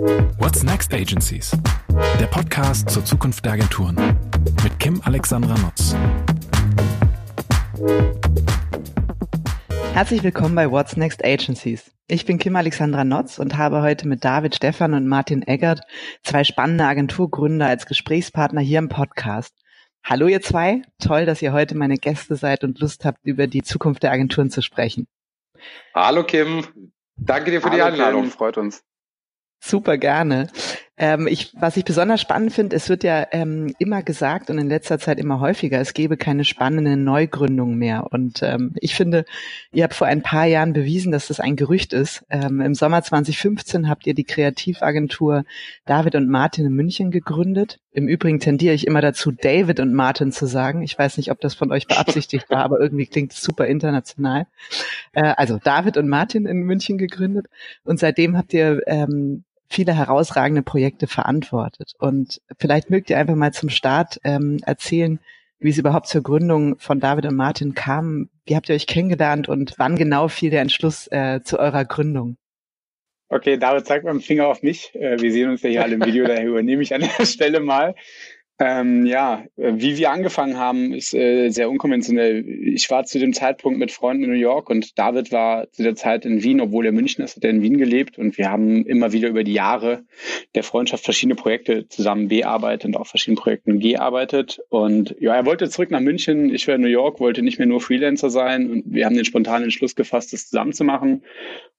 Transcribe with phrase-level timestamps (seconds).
[0.00, 1.50] What's Next Agencies?
[2.18, 3.96] Der Podcast zur Zukunft der Agenturen
[4.64, 5.94] mit Kim Alexandra Nutz.
[9.92, 11.90] Herzlich willkommen bei What's Next Agencies.
[12.08, 15.82] Ich bin Kim Alexandra Notz und habe heute mit David Stephan und Martin Eggert
[16.22, 19.54] zwei spannende Agenturgründer als Gesprächspartner hier im Podcast.
[20.02, 23.62] Hallo ihr zwei, toll, dass ihr heute meine Gäste seid und Lust habt, über die
[23.62, 25.08] Zukunft der Agenturen zu sprechen.
[25.94, 26.64] Hallo Kim,
[27.16, 28.30] danke dir für Hallo die Einladung, Kim.
[28.30, 28.82] freut uns.
[29.60, 30.48] Super gerne.
[31.02, 34.68] Ähm, ich, was ich besonders spannend finde, es wird ja ähm, immer gesagt und in
[34.68, 38.06] letzter Zeit immer häufiger, es gebe keine spannenden Neugründungen mehr.
[38.10, 39.24] Und ähm, ich finde,
[39.72, 42.24] ihr habt vor ein paar Jahren bewiesen, dass das ein Gerücht ist.
[42.28, 45.44] Ähm, Im Sommer 2015 habt ihr die Kreativagentur
[45.86, 47.80] David und Martin in München gegründet.
[47.92, 50.82] Im Übrigen tendiere ich immer dazu, David und Martin zu sagen.
[50.82, 54.46] Ich weiß nicht, ob das von euch beabsichtigt war, aber irgendwie klingt es super international.
[55.12, 57.46] Äh, also David und Martin in München gegründet.
[57.84, 61.94] Und seitdem habt ihr ähm, viele herausragende Projekte verantwortet.
[61.98, 65.20] Und vielleicht mögt ihr einfach mal zum Start ähm, erzählen,
[65.60, 68.30] wie es überhaupt zur Gründung von David und Martin kam.
[68.46, 72.36] Wie habt ihr euch kennengelernt und wann genau fiel der Entschluss äh, zu eurer Gründung?
[73.28, 74.92] Okay, David, zeig mal den Finger auf mich.
[74.96, 77.60] Äh, wir sehen uns ja hier alle im Video, daher übernehme ich an der Stelle
[77.60, 77.94] mal.
[78.62, 82.46] Ähm, ja, wie wir angefangen haben, ist äh, sehr unkonventionell.
[82.46, 85.94] Ich war zu dem Zeitpunkt mit Freunden in New York und David war zu der
[85.94, 88.84] Zeit in Wien, obwohl er München ist, hat er in Wien gelebt und wir haben
[88.84, 90.04] immer wieder über die Jahre
[90.54, 94.60] der Freundschaft verschiedene Projekte zusammen bearbeitet und auch verschiedene Projekten gearbeitet.
[94.68, 97.66] Und ja, er wollte zurück nach München, ich war in New York, wollte nicht mehr
[97.66, 101.22] nur Freelancer sein und wir haben den spontanen Entschluss gefasst, das zusammen zu machen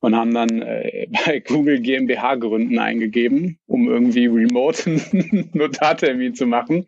[0.02, 6.46] und haben dann äh, bei Google GmbH gründen eingegeben, um irgendwie remote einen Notartermin zu
[6.46, 6.88] machen,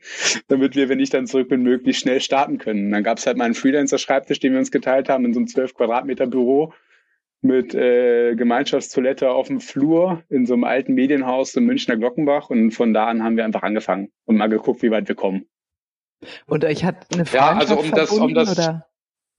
[0.50, 2.92] damit wir, wenn ich dann zurück bin, möglichst schnell starten können.
[2.92, 5.48] Dann gab es halt mal einen Freelancer-Schreibtisch, den wir uns geteilt haben in so einem
[5.48, 6.74] 12 Quadratmeter Büro
[7.42, 12.72] mit äh, Gemeinschaftstoilette auf dem Flur in so einem alten Medienhaus im Münchner Glockenbach und
[12.72, 15.46] von da an haben wir einfach angefangen und mal geguckt, wie weit wir kommen.
[16.46, 18.86] Und euch hat eine Freundschaft Ja, also um das, um das, oder?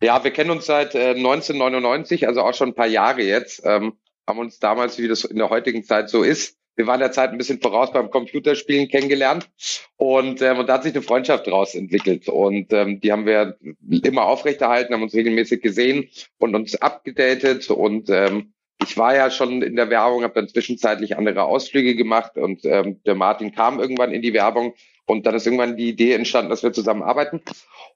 [0.03, 3.63] Ja, wir kennen uns seit äh, 1999, also auch schon ein paar Jahre jetzt.
[3.65, 3.95] Ähm,
[4.27, 7.31] haben uns damals, wie das in der heutigen Zeit so ist, wir waren der Zeit
[7.31, 9.49] ein bisschen voraus beim Computerspielen kennengelernt
[9.97, 13.57] und, ähm, und da hat sich eine Freundschaft daraus entwickelt und ähm, die haben wir
[14.03, 19.63] immer aufrechterhalten, haben uns regelmäßig gesehen und uns abgedatet und ähm, ich war ja schon
[19.63, 24.13] in der Werbung, habe dann zwischenzeitlich andere Ausflüge gemacht und ähm, der Martin kam irgendwann
[24.13, 24.75] in die Werbung
[25.07, 27.43] und dann ist irgendwann die Idee entstanden, dass wir zusammenarbeiten.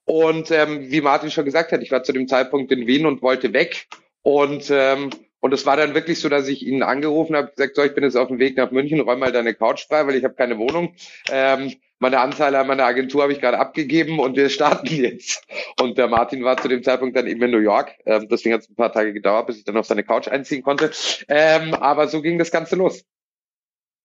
[0.05, 3.23] Und ähm, wie Martin schon gesagt hat, ich war zu dem Zeitpunkt in Wien und
[3.23, 3.89] wollte weg.
[4.23, 5.11] Und ähm,
[5.41, 8.03] und es war dann wirklich so, dass ich ihn angerufen habe, gesagt, so, ich bin
[8.03, 10.59] jetzt auf dem Weg nach München, räum mal deine Couch frei, weil ich habe keine
[10.59, 10.95] Wohnung.
[11.31, 15.47] Ähm, meine Anteile an meiner Agentur habe ich gerade abgegeben und wir starten jetzt.
[15.81, 17.95] Und der Martin war zu dem Zeitpunkt dann eben in New York.
[18.05, 20.63] Ähm, deswegen hat es ein paar Tage gedauert, bis ich dann auf seine Couch einziehen
[20.63, 20.91] konnte.
[21.29, 23.05] Ähm, aber so ging das Ganze los.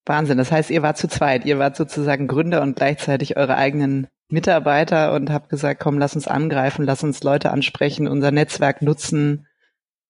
[0.06, 0.38] Wahnsinn.
[0.38, 1.46] Das heißt, ihr wart zu zweit.
[1.46, 6.28] Ihr wart sozusagen Gründer und gleichzeitig eure eigenen Mitarbeiter und habt gesagt, komm, lass uns
[6.28, 9.48] angreifen, lass uns Leute ansprechen, unser Netzwerk nutzen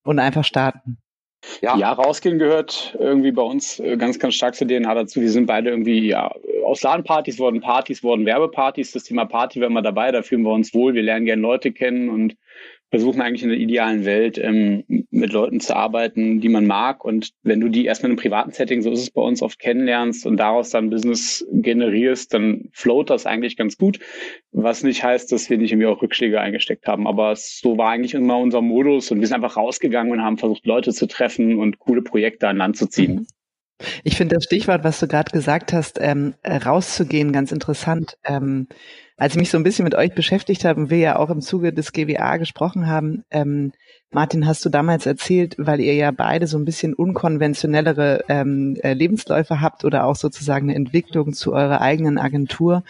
[0.03, 0.97] und einfach starten.
[1.61, 1.75] Ja.
[1.77, 5.19] ja, rausgehen gehört irgendwie bei uns äh, ganz, ganz stark zur DNA dazu.
[5.19, 6.33] Wir sind beide irgendwie, ja,
[6.63, 8.93] aus LAN-Partys wurden Partys, wurden Werbepartys.
[8.93, 10.93] Das Thema Party war immer dabei, da fühlen wir uns wohl.
[10.93, 12.37] Wir lernen gerne Leute kennen und
[12.93, 17.03] versuchen eigentlich in der idealen Welt ähm, mit Leuten zu arbeiten, die man mag.
[17.03, 19.57] Und wenn du die erstmal in einem privaten Setting, so ist es bei uns, oft
[19.57, 23.97] kennenlernst und daraus dann Business generierst, dann float das eigentlich ganz gut.
[24.51, 27.07] Was nicht heißt, dass wir nicht irgendwie auch Rückschläge eingesteckt haben.
[27.07, 30.67] Aber so war eigentlich immer unser Modus und wir sind einfach rausgegangen und haben versucht,
[30.67, 33.15] Leute zu treffen und coole Projekte an Land zu ziehen.
[33.15, 33.27] Mhm.
[34.03, 38.17] Ich finde das Stichwort, was du gerade gesagt hast, ähm, rauszugehen, ganz interessant.
[38.23, 38.67] Ähm,
[39.23, 41.39] als ich mich so ein bisschen mit euch beschäftigt habe und wir ja auch im
[41.39, 43.71] Zuge des GWA gesprochen haben, ähm,
[44.11, 48.91] Martin, hast du damals erzählt, weil ihr ja beide so ein bisschen unkonventionellere ähm, äh,
[48.91, 52.83] Lebensläufe habt oder auch sozusagen eine Entwicklung zu eurer eigenen Agentur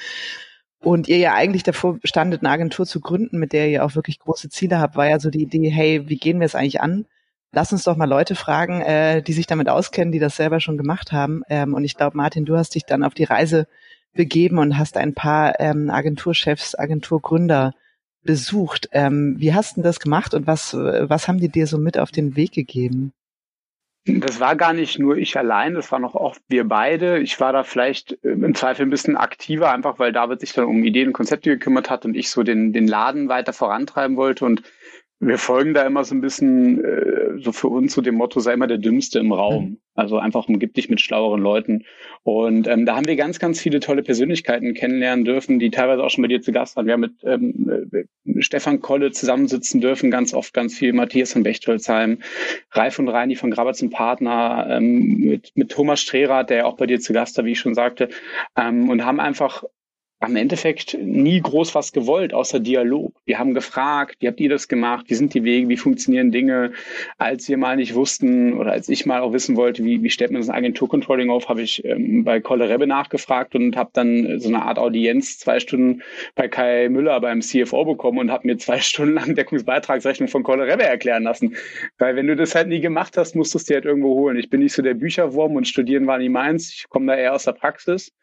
[0.80, 4.18] und ihr ja eigentlich davor standet, eine Agentur zu gründen, mit der ihr auch wirklich
[4.18, 7.06] große Ziele habt, war ja so die Idee, hey, wie gehen wir es eigentlich an?
[7.52, 10.80] Lass uns doch mal Leute fragen, äh, die sich damit auskennen, die das selber schon
[10.80, 11.44] gemacht haben.
[11.48, 13.68] Ähm, und ich glaube, Martin, du hast dich dann auf die Reise
[14.14, 17.74] begeben und hast ein paar ähm, Agenturchefs, Agenturgründer
[18.24, 18.90] besucht.
[18.92, 22.12] Ähm, wie hast du das gemacht und was, was haben die dir so mit auf
[22.12, 23.14] den Weg gegeben?
[24.06, 27.20] Das war gar nicht nur ich allein, das war noch oft wir beide.
[27.20, 30.66] Ich war da vielleicht äh, im Zweifel ein bisschen aktiver, einfach weil David sich dann
[30.66, 34.44] um Ideen und Konzepte gekümmert hat und ich so den, den Laden weiter vorantreiben wollte.
[34.44, 34.64] Und
[35.28, 38.54] wir folgen da immer so ein bisschen äh, so für uns zu dem Motto, sei
[38.54, 39.64] immer der Dümmste im Raum.
[39.64, 39.78] Mhm.
[39.96, 41.86] Also einfach umgib dich mit schlaueren Leuten.
[42.24, 46.10] Und ähm, da haben wir ganz, ganz viele tolle Persönlichkeiten kennenlernen dürfen, die teilweise auch
[46.10, 46.88] schon bei dir zu Gast waren.
[46.88, 51.44] Wir haben mit ähm, äh, Stefan Kolle zusammensitzen dürfen, ganz oft ganz viel, Matthias von
[51.44, 52.20] Bechtolzheim,
[52.72, 56.88] Ralf und Reini von Grabatz und Partner, ähm, mit, mit Thomas Strehrath, der auch bei
[56.88, 58.10] dir zu Gast war, wie ich schon sagte,
[58.58, 59.64] ähm, und haben einfach
[60.24, 63.14] am Endeffekt nie groß was gewollt, außer Dialog.
[63.26, 65.06] Wir haben gefragt, wie habt ihr das gemacht?
[65.10, 65.68] Wie sind die Wege?
[65.68, 66.72] Wie funktionieren Dinge?
[67.18, 70.32] Als wir mal nicht wussten oder als ich mal auch wissen wollte, wie, wie stellt
[70.32, 74.48] man das Agenturcontrolling auf, habe ich ähm, bei Kolle Rebbe nachgefragt und habe dann so
[74.48, 76.02] eine Art Audienz zwei Stunden
[76.36, 80.68] bei Kai Müller beim CFO bekommen und habe mir zwei Stunden lang Deckungsbeitragsrechnung von Kolle
[80.68, 81.58] Rebbe erklären lassen.
[81.98, 84.38] Weil wenn du das halt nie gemacht hast, musst du es dir halt irgendwo holen.
[84.38, 86.74] Ich bin nicht so der Bücherwurm und studieren war nie meins.
[86.74, 88.14] Ich komme da eher aus der Praxis.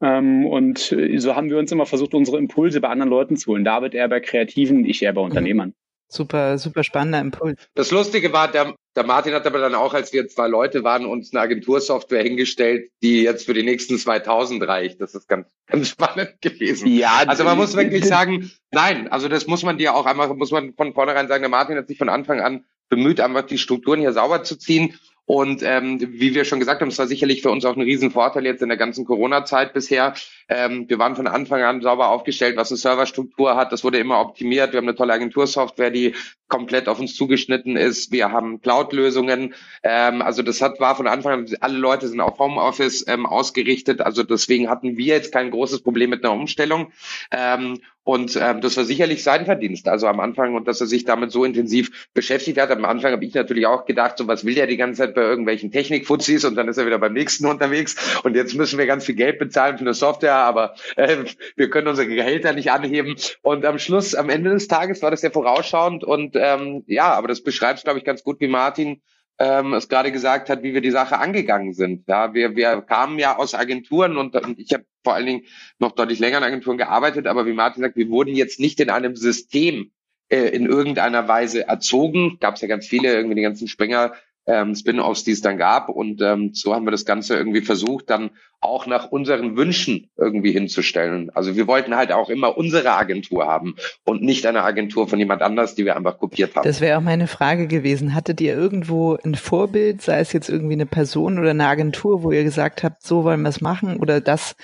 [0.00, 3.52] Ähm, und äh, so haben wir uns immer versucht, unsere Impulse bei anderen Leuten zu
[3.52, 3.64] holen.
[3.64, 5.74] David eher bei Kreativen, ich eher bei Unternehmern.
[6.08, 7.58] Super, super spannender Impuls.
[7.74, 11.06] Das Lustige war, der, der Martin hat aber dann auch, als wir zwei Leute waren,
[11.06, 15.00] uns eine Agentursoftware hingestellt, die jetzt für die nächsten 2000 reicht.
[15.00, 16.88] Das ist ganz, ganz spannend gewesen.
[16.88, 20.50] Ja, also man muss wirklich sagen, nein, also das muss man dir auch einmal, muss
[20.50, 24.00] man von vornherein sagen, der Martin hat sich von Anfang an bemüht, einfach die Strukturen
[24.00, 27.50] hier sauber zu ziehen und ähm, wie wir schon gesagt haben, es war sicherlich für
[27.50, 30.14] uns auch ein Riesenvorteil jetzt in der ganzen Corona-Zeit bisher.
[30.48, 33.72] Ähm, wir waren von Anfang an sauber aufgestellt, was eine Serverstruktur hat.
[33.72, 34.72] Das wurde immer optimiert.
[34.72, 36.14] Wir haben eine tolle Agentursoftware, die
[36.48, 38.12] komplett auf uns zugeschnitten ist.
[38.12, 39.54] Wir haben Cloud-Lösungen.
[39.82, 44.02] Ähm, also das hat war von Anfang an, alle Leute sind auf Homeoffice ähm, ausgerichtet.
[44.02, 46.92] Also deswegen hatten wir jetzt kein großes Problem mit einer Umstellung.
[47.30, 49.88] Ähm, und ähm, das war sicherlich sein Verdienst.
[49.88, 52.70] Also am Anfang und dass er sich damit so intensiv beschäftigt hat.
[52.70, 55.22] Am Anfang habe ich natürlich auch gedacht, so was will der die ganze Zeit bei
[55.22, 57.96] irgendwelchen Technikfuzis und dann ist er wieder beim nächsten unterwegs.
[58.24, 61.24] Und jetzt müssen wir ganz viel Geld bezahlen für eine Software, aber äh,
[61.56, 63.16] wir können unsere Gehälter nicht anheben.
[63.42, 67.28] Und am Schluss, am Ende des Tages war das ja vorausschauend und ähm, ja, aber
[67.28, 69.02] das beschreibt, glaube ich, ganz gut, wie Martin
[69.38, 72.06] ähm, es gerade gesagt hat, wie wir die Sache angegangen sind.
[72.06, 75.42] Ja, wir, wir kamen ja aus Agenturen und, und ich habe vor allen Dingen
[75.78, 78.90] noch deutlich länger in Agenturen gearbeitet, aber wie Martin sagt, wir wurden jetzt nicht in
[78.90, 79.90] einem System
[80.28, 82.38] äh, in irgendeiner Weise erzogen.
[82.40, 84.12] Gab es ja ganz viele, irgendwie die ganzen Springer
[84.46, 85.88] ähm, Spin-offs, die es dann gab.
[85.88, 88.30] Und ähm, so haben wir das Ganze irgendwie versucht, dann
[88.60, 91.30] auch nach unseren Wünschen irgendwie hinzustellen.
[91.34, 93.74] Also wir wollten halt auch immer unsere Agentur haben
[94.04, 96.64] und nicht eine Agentur von jemand anders, die wir einfach kopiert haben.
[96.64, 98.14] Das wäre auch meine Frage gewesen.
[98.14, 102.30] Hattet ihr irgendwo ein Vorbild, sei es jetzt irgendwie eine Person oder eine Agentur, wo
[102.30, 104.54] ihr gesagt habt, so wollen wir es machen oder das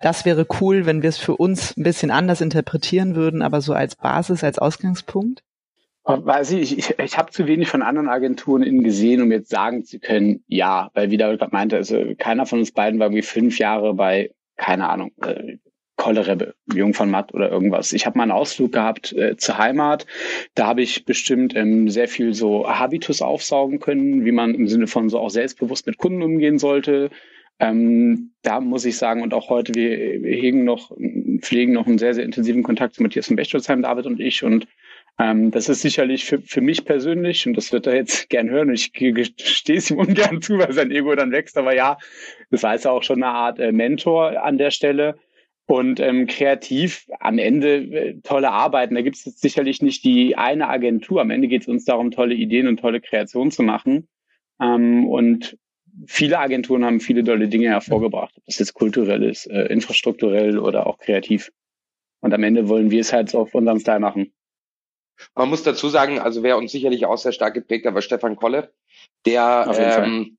[0.00, 3.72] das wäre cool, wenn wir es für uns ein bisschen anders interpretieren würden, aber so
[3.72, 5.42] als Basis, als Ausgangspunkt?
[6.06, 9.84] Weiß ich, ich, ich habe zu wenig von anderen Agenturen innen gesehen, um jetzt sagen
[9.84, 13.22] zu können, ja, weil wie David gerade meinte, also keiner von uns beiden war irgendwie
[13.22, 15.56] fünf Jahre bei, keine Ahnung, äh,
[15.96, 17.92] Kollerebbe, Jung von Matt oder irgendwas.
[17.92, 20.06] Ich habe mal einen Ausflug gehabt äh, zur Heimat.
[20.54, 24.88] Da habe ich bestimmt ähm, sehr viel so Habitus aufsaugen können, wie man im Sinne
[24.88, 27.10] von so auch selbstbewusst mit Kunden umgehen sollte.
[27.60, 29.90] Ähm, da muss ich sagen, und auch heute, wir
[30.36, 30.90] hegen noch,
[31.40, 34.42] pflegen noch einen sehr, sehr intensiven Kontakt zu Matthias von Bechtolzheim, David und ich.
[34.42, 34.66] Und
[35.18, 38.72] ähm, das ist sicherlich für, für mich persönlich, und das wird er jetzt gern hören,
[38.72, 41.98] ich stehe es ihm ungern zu, weil sein Ego dann wächst, aber ja,
[42.50, 45.16] das jetzt auch schon eine Art äh, Mentor an der Stelle.
[45.66, 48.96] Und ähm, kreativ am Ende äh, tolle Arbeiten.
[48.96, 51.22] Da gibt es jetzt sicherlich nicht die eine Agentur.
[51.22, 54.06] Am Ende geht es uns darum, tolle Ideen und tolle Kreationen zu machen.
[54.60, 55.56] Ähm, und
[56.06, 60.86] viele Agenturen haben viele tolle Dinge hervorgebracht, ob das jetzt kulturell ist, äh, infrastrukturell oder
[60.86, 61.50] auch kreativ.
[62.20, 64.33] Und am Ende wollen wir es halt auf unserem Style machen.
[65.34, 68.36] Man muss dazu sagen, also wer uns sicherlich auch sehr stark geprägt hat, war Stefan
[68.36, 68.72] Kolle,
[69.26, 70.36] der ähm,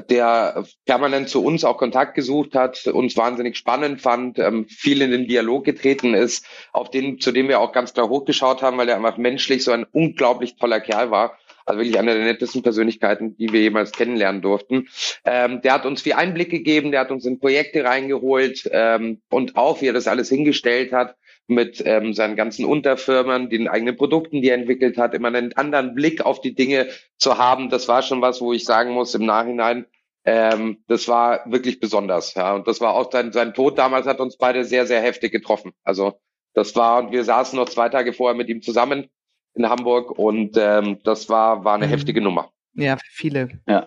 [0.00, 5.10] der permanent zu uns auch Kontakt gesucht hat, uns wahnsinnig spannend fand, ähm, viel in
[5.10, 8.88] den Dialog getreten ist, auf den, zu dem wir auch ganz klar hochgeschaut haben, weil
[8.88, 11.38] er einfach menschlich so ein unglaublich toller Kerl war.
[11.64, 14.88] Also wirklich eine der nettesten Persönlichkeiten, die wir jemals kennenlernen durften.
[15.24, 19.56] Ähm, der hat uns viel Einblick gegeben, der hat uns in Projekte reingeholt ähm, und
[19.56, 24.42] auch, wie er das alles hingestellt hat, mit ähm, seinen ganzen Unterfirmen, den eigenen Produkten,
[24.42, 26.88] die er entwickelt hat, immer einen anderen Blick auf die Dinge
[27.18, 27.70] zu haben.
[27.70, 29.86] Das war schon was, wo ich sagen muss im Nachhinein,
[30.26, 32.34] ähm, das war wirklich besonders.
[32.34, 35.30] Ja, und das war auch sein, sein Tod damals hat uns beide sehr, sehr heftig
[35.30, 35.72] getroffen.
[35.84, 36.18] Also
[36.52, 39.06] das war und wir saßen noch zwei Tage vorher mit ihm zusammen
[39.54, 41.90] in Hamburg und ähm, das war war eine mhm.
[41.90, 42.50] heftige Nummer.
[42.74, 43.60] Ja, viele.
[43.68, 43.86] Ja.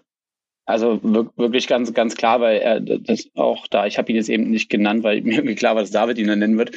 [0.65, 4.51] Also wirklich ganz, ganz klar, weil er das auch da, ich habe ihn jetzt eben
[4.51, 6.75] nicht genannt, weil mir irgendwie klar war, dass David ihn dann nennen wird.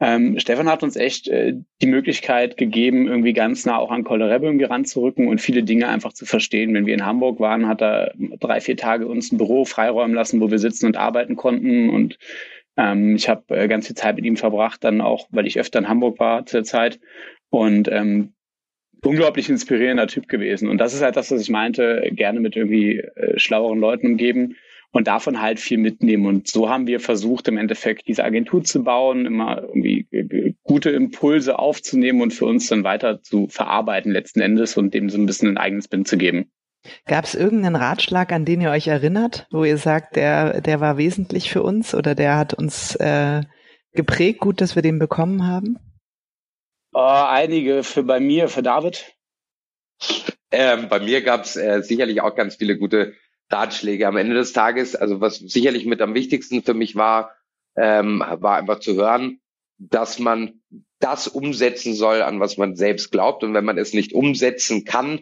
[0.00, 4.64] Ähm, Stefan hat uns echt äh, die Möglichkeit gegeben, irgendwie ganz nah auch an irgendwie
[4.64, 6.74] ranzurücken und viele Dinge einfach zu verstehen.
[6.74, 10.40] Wenn wir in Hamburg waren, hat er drei, vier Tage uns ein Büro freiräumen lassen,
[10.40, 11.90] wo wir sitzen und arbeiten konnten.
[11.90, 12.18] Und
[12.76, 15.78] ähm, ich habe äh, ganz viel Zeit mit ihm verbracht, dann auch, weil ich öfter
[15.78, 16.98] in Hamburg war zur Zeit.
[17.50, 18.34] Und ähm,
[19.04, 20.68] unglaublich inspirierender Typ gewesen.
[20.68, 24.56] Und das ist halt das, was ich meinte, gerne mit irgendwie äh, schlaueren Leuten umgeben
[24.94, 26.24] und davon halt viel mitnehmen.
[26.26, 31.58] Und so haben wir versucht, im Endeffekt diese Agentur zu bauen, immer irgendwie gute Impulse
[31.58, 35.48] aufzunehmen und für uns dann weiter zu verarbeiten letzten Endes und dem so ein bisschen
[35.48, 36.52] ein eigenes Spin zu geben.
[37.06, 40.96] Gab es irgendeinen Ratschlag, an den ihr euch erinnert, wo ihr sagt, der, der war
[40.96, 43.40] wesentlich für uns oder der hat uns äh,
[43.94, 45.76] geprägt, gut, dass wir den bekommen haben?
[46.92, 49.12] Oh, einige für bei mir, für David.
[50.52, 53.14] Ähm, bei mir gab es äh, sicherlich auch ganz viele gute
[53.54, 54.96] Ratschläge am Ende des Tages.
[54.96, 57.34] Also was sicherlich mit am wichtigsten für mich war,
[57.76, 59.40] ähm, war einfach zu hören,
[59.78, 60.60] dass man
[61.00, 63.42] das umsetzen soll, an was man selbst glaubt.
[63.44, 65.20] Und wenn man es nicht umsetzen kann,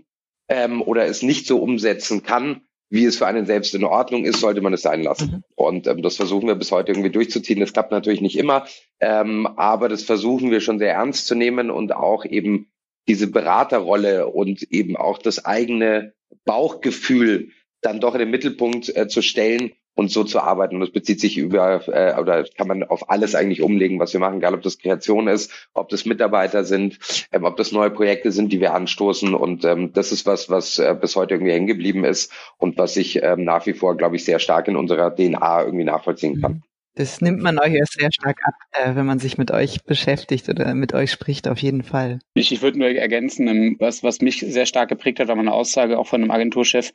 [0.49, 4.41] ähm, oder es nicht so umsetzen kann, wie es für einen selbst in Ordnung ist,
[4.41, 5.31] sollte man es sein lassen.
[5.31, 5.45] Mhm.
[5.55, 7.61] Und ähm, das versuchen wir bis heute irgendwie durchzuziehen.
[7.61, 8.67] Das klappt natürlich nicht immer,
[9.01, 12.71] ähm, aber das versuchen wir schon sehr ernst zu nehmen und auch eben
[13.09, 16.13] diese Beraterrolle und eben auch das eigene
[16.45, 17.51] Bauchgefühl
[17.83, 20.77] dann doch in den Mittelpunkt äh, zu stellen und so zu arbeiten.
[20.77, 24.21] Und das bezieht sich über äh, oder kann man auf alles eigentlich umlegen, was wir
[24.21, 26.99] machen, egal ob das Kreation ist, ob das Mitarbeiter sind,
[27.33, 29.35] ähm, ob das neue Projekte sind, die wir anstoßen.
[29.35, 32.97] Und ähm, das ist was, was äh, bis heute irgendwie hängen geblieben ist und was
[32.97, 36.53] ich ähm, nach wie vor, glaube ich, sehr stark in unserer DNA irgendwie nachvollziehen kann.
[36.53, 36.63] Mhm.
[36.95, 40.51] Das nimmt man euch erst sehr stark ab, äh, wenn man sich mit euch beschäftigt
[40.51, 42.19] oder mit euch spricht, auf jeden Fall.
[42.35, 45.55] Ich, ich würde nur ergänzen, ähm, was, was mich sehr stark geprägt hat, war meine
[45.55, 46.93] Aussage auch von einem Agenturchef,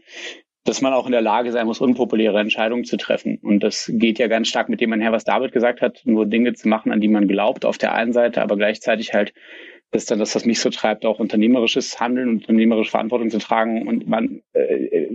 [0.67, 3.37] dass man auch in der Lage sein muss, unpopuläre Entscheidungen zu treffen.
[3.41, 6.53] Und das geht ja ganz stark mit dem einher, was David gesagt hat, nur Dinge
[6.53, 9.33] zu machen, an die man glaubt, auf der einen Seite, aber gleichzeitig halt,
[9.91, 13.87] das ist dann das, was mich so treibt, auch unternehmerisches Handeln unternehmerische Verantwortung zu tragen.
[13.87, 15.07] Und man, äh,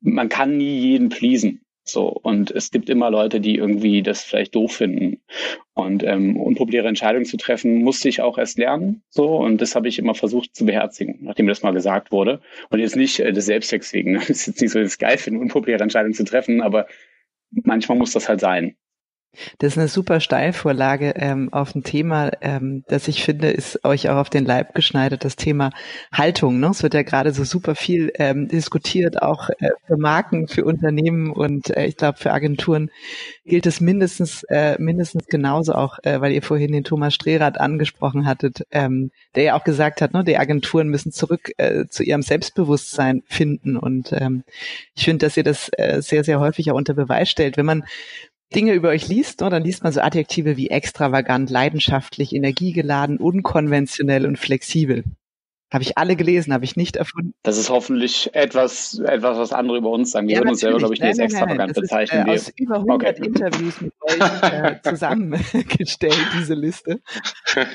[0.00, 1.64] man kann nie jeden pleasen.
[1.84, 5.20] So, und es gibt immer Leute, die irgendwie das vielleicht doof finden.
[5.74, 9.02] Und ähm, unpopuläre Entscheidungen zu treffen, musste ich auch erst lernen.
[9.08, 12.40] So, und das habe ich immer versucht zu beherzigen, nachdem das mal gesagt wurde.
[12.70, 14.16] Und jetzt nicht äh, des Selbstzwecks wegen.
[14.22, 16.86] Es ist jetzt nicht so, dass ich es geil finde, unpopuläre Entscheidungen zu treffen, aber
[17.50, 18.76] manchmal muss das halt sein.
[19.58, 24.10] Das ist eine super Steilvorlage ähm, auf ein Thema, ähm, das ich finde, ist euch
[24.10, 25.70] auch auf den Leib geschneidert, das Thema
[26.12, 26.60] Haltung.
[26.60, 26.68] Ne?
[26.68, 31.30] Es wird ja gerade so super viel ähm, diskutiert, auch äh, für Marken, für Unternehmen
[31.30, 32.90] und äh, ich glaube für Agenturen
[33.46, 38.26] gilt es mindestens äh, mindestens genauso auch, äh, weil ihr vorhin den Thomas Strehrath angesprochen
[38.26, 42.22] hattet, ähm, der ja auch gesagt hat, ne, die Agenturen müssen zurück äh, zu ihrem
[42.22, 44.44] Selbstbewusstsein finden und ähm,
[44.94, 47.84] ich finde, dass ihr das äh, sehr sehr häufig auch unter Beweis stellt, wenn man
[48.52, 54.26] Dinge über euch liest, ne, dann liest man so Adjektive wie extravagant, leidenschaftlich, energiegeladen, unkonventionell
[54.26, 55.04] und flexibel.
[55.72, 57.32] Habe ich alle gelesen, habe ich nicht erfunden.
[57.42, 60.28] Das ist hoffentlich etwas, etwas, was andere über uns sagen.
[60.28, 62.28] Wir ja, würden uns selber, glaube ich, nicht als extravagant bezeichnen.
[62.28, 63.26] Ist, äh, aus über 100 okay.
[63.26, 67.00] Interviews mit euch äh, zusammengestellt, diese Liste.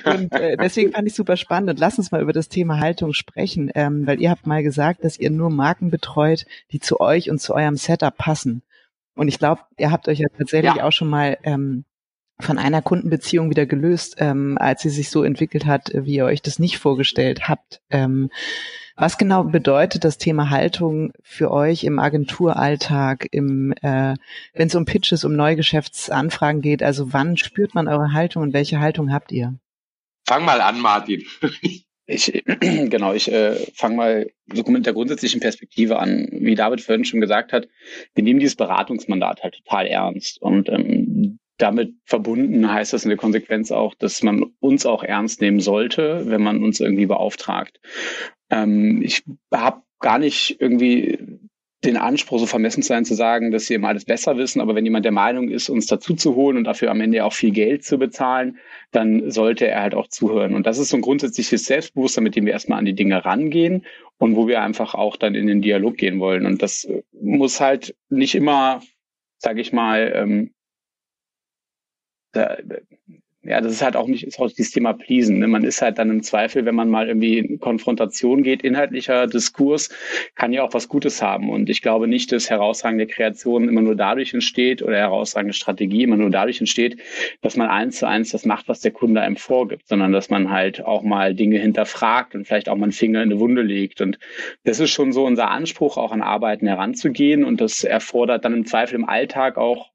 [0.05, 1.72] Und äh, deswegen fand ich super spannend.
[1.72, 5.03] Und lass uns mal über das Thema Haltung sprechen, ähm, weil ihr habt mal gesagt,
[5.03, 8.62] dass ihr nur Marken betreut, die zu euch und zu eurem Setup passen.
[9.17, 10.83] Und ich glaube, ihr habt euch ja tatsächlich ja.
[10.83, 11.86] auch schon mal ähm,
[12.39, 16.41] von einer Kundenbeziehung wieder gelöst, ähm, als sie sich so entwickelt hat, wie ihr euch
[16.41, 17.81] das nicht vorgestellt habt.
[17.89, 18.29] Ähm,
[18.95, 24.15] was genau bedeutet das Thema Haltung für euch im Agenturalltag, im, äh,
[24.53, 26.81] wenn es um Pitches, um Neugeschäftsanfragen geht?
[26.83, 29.55] Also wann spürt man eure Haltung und welche Haltung habt ihr?
[30.27, 31.24] Fang mal an, Martin.
[31.62, 31.87] Ich,
[32.60, 36.30] genau, ich äh, fange mal so mit der grundsätzlichen Perspektive an.
[36.32, 37.68] Wie David vorhin schon gesagt hat,
[38.16, 40.42] wir nehmen dieses Beratungsmandat halt total ernst.
[40.42, 45.42] Und ähm, damit verbunden heißt das in der Konsequenz auch, dass man uns auch ernst
[45.42, 47.80] nehmen sollte, wenn man uns irgendwie beauftragt.
[48.50, 49.24] Ähm, ich
[49.54, 51.20] habe gar nicht irgendwie
[51.84, 54.62] den Anspruch, so vermessen zu sein, zu sagen, dass sie immer alles besser wissen.
[54.62, 57.34] Aber wenn jemand der Meinung ist, uns dazu zu holen und dafür am Ende auch
[57.34, 58.57] viel Geld zu bezahlen,
[58.91, 60.55] dann sollte er halt auch zuhören.
[60.55, 63.86] Und das ist so ein grundsätzliches Selbstbewusstsein, mit dem wir erstmal an die Dinge rangehen
[64.17, 66.48] und wo wir einfach auch dann in den Dialog gehen wollen.
[66.48, 68.81] Und das muss halt nicht immer,
[69.38, 70.53] sage ich mal, ähm,
[72.31, 72.57] da,
[73.48, 75.39] ja, das ist halt auch nicht, ist auch dieses Thema Pleasen.
[75.39, 75.48] Ne?
[75.48, 79.89] Man ist halt dann im Zweifel, wenn man mal irgendwie in Konfrontation geht, inhaltlicher Diskurs
[80.36, 81.50] kann ja auch was Gutes haben.
[81.50, 86.18] Und ich glaube nicht, dass herausragende Kreation immer nur dadurch entsteht oder herausragende Strategie immer
[86.18, 86.98] nur dadurch entsteht,
[87.42, 90.51] dass man eins zu eins das macht, was der Kunde einem vorgibt, sondern dass man
[90.51, 94.01] halt auch mal Dinge hinterfragt und vielleicht auch mal einen Finger in eine Wunde legt.
[94.01, 94.20] Und
[94.66, 97.46] das ist schon so unser Anspruch, auch an Arbeiten heranzugehen.
[97.46, 99.92] Und das erfordert dann im Zweifel im Alltag auch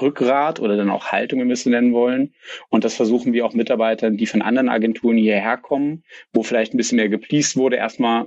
[0.00, 2.34] Rückgrat oder dann auch Haltung, wenn wir es nennen wollen.
[2.68, 6.76] Und das versuchen wir auch Mitarbeitern, die von anderen Agenturen hierher kommen, wo vielleicht ein
[6.76, 8.26] bisschen mehr gepleased wurde, erstmal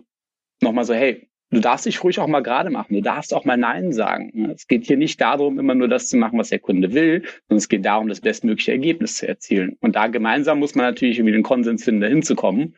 [0.62, 2.94] nochmal so, hey, du darfst dich ruhig auch mal gerade machen.
[2.94, 4.52] Du darfst auch mal Nein sagen.
[4.52, 7.58] Es geht hier nicht darum, immer nur das zu machen, was der Kunde will, sondern
[7.58, 9.78] es geht darum, das bestmögliche Ergebnis zu erzielen.
[9.80, 12.76] Und da gemeinsam muss man natürlich irgendwie den Konsens finden, da hinzukommen.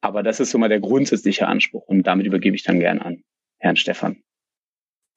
[0.00, 3.24] Aber das ist so mal der grundsätzliche Anspruch und damit übergebe ich dann gern an
[3.58, 4.22] Herrn Stefan.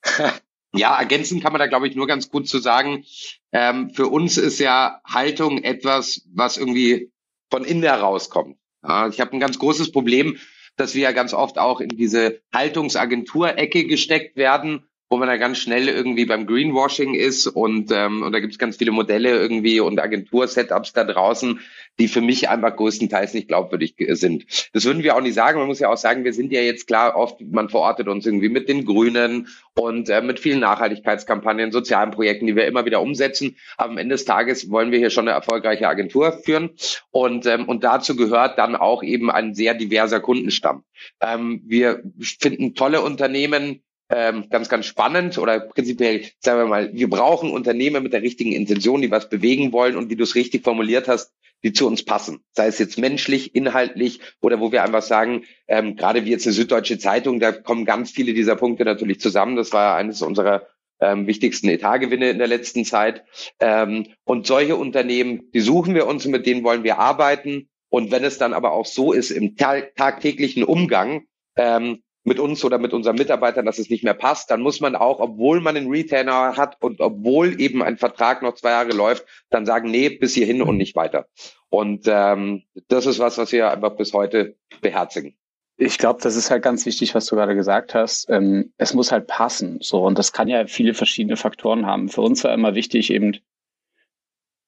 [0.74, 3.05] Ja, ergänzen kann man da, glaube ich, nur ganz gut zu sagen.
[3.51, 7.12] Ähm, für uns ist ja Haltung etwas, was irgendwie
[7.50, 8.57] von innen herauskommt.
[8.83, 10.38] Ja, ich habe ein ganz großes Problem,
[10.75, 15.58] dass wir ja ganz oft auch in diese Haltungsagentur-Ecke gesteckt werden wo man da ganz
[15.58, 19.80] schnell irgendwie beim Greenwashing ist und, ähm, und da gibt es ganz viele Modelle irgendwie
[19.80, 21.60] und Agentur-Setups da draußen,
[22.00, 24.46] die für mich einfach größtenteils nicht glaubwürdig sind.
[24.74, 25.60] Das würden wir auch nicht sagen.
[25.60, 28.50] Man muss ja auch sagen, wir sind ja jetzt klar oft, man verortet uns irgendwie
[28.50, 33.56] mit den Grünen und äh, mit vielen Nachhaltigkeitskampagnen, sozialen Projekten, die wir immer wieder umsetzen.
[33.78, 36.72] Aber am Ende des Tages wollen wir hier schon eine erfolgreiche Agentur führen
[37.12, 40.84] und, ähm, und dazu gehört dann auch eben ein sehr diverser Kundenstamm.
[41.22, 47.10] Ähm, wir finden tolle Unternehmen, ähm, ganz, ganz spannend oder prinzipiell, sagen wir mal, wir
[47.10, 50.64] brauchen Unternehmen mit der richtigen Intention, die was bewegen wollen und wie du es richtig
[50.64, 51.34] formuliert hast,
[51.64, 52.40] die zu uns passen.
[52.54, 56.54] Sei es jetzt menschlich, inhaltlich oder wo wir einfach sagen, ähm, gerade wie jetzt eine
[56.54, 59.56] Süddeutsche Zeitung, da kommen ganz viele dieser Punkte natürlich zusammen.
[59.56, 60.68] Das war eines unserer
[61.00, 63.24] ähm, wichtigsten Etatgewinne in der letzten Zeit.
[63.60, 67.70] Ähm, und solche Unternehmen, die suchen wir uns und mit denen wollen wir arbeiten.
[67.90, 72.77] Und wenn es dann aber auch so ist im tagtäglichen Umgang, ähm, mit uns oder
[72.77, 75.89] mit unseren Mitarbeitern, dass es nicht mehr passt, dann muss man auch, obwohl man einen
[75.89, 80.34] Retainer hat und obwohl eben ein Vertrag noch zwei Jahre läuft, dann sagen, nee, bis
[80.34, 81.27] hierhin und nicht weiter.
[81.69, 85.38] Und ähm, das ist was, was wir einfach bis heute beherzigen.
[85.77, 88.29] Ich glaube, das ist halt ganz wichtig, was du gerade gesagt hast.
[88.29, 89.77] Ähm, es muss halt passen.
[89.81, 92.10] So, und das kann ja viele verschiedene Faktoren haben.
[92.10, 93.38] Für uns war immer wichtig, eben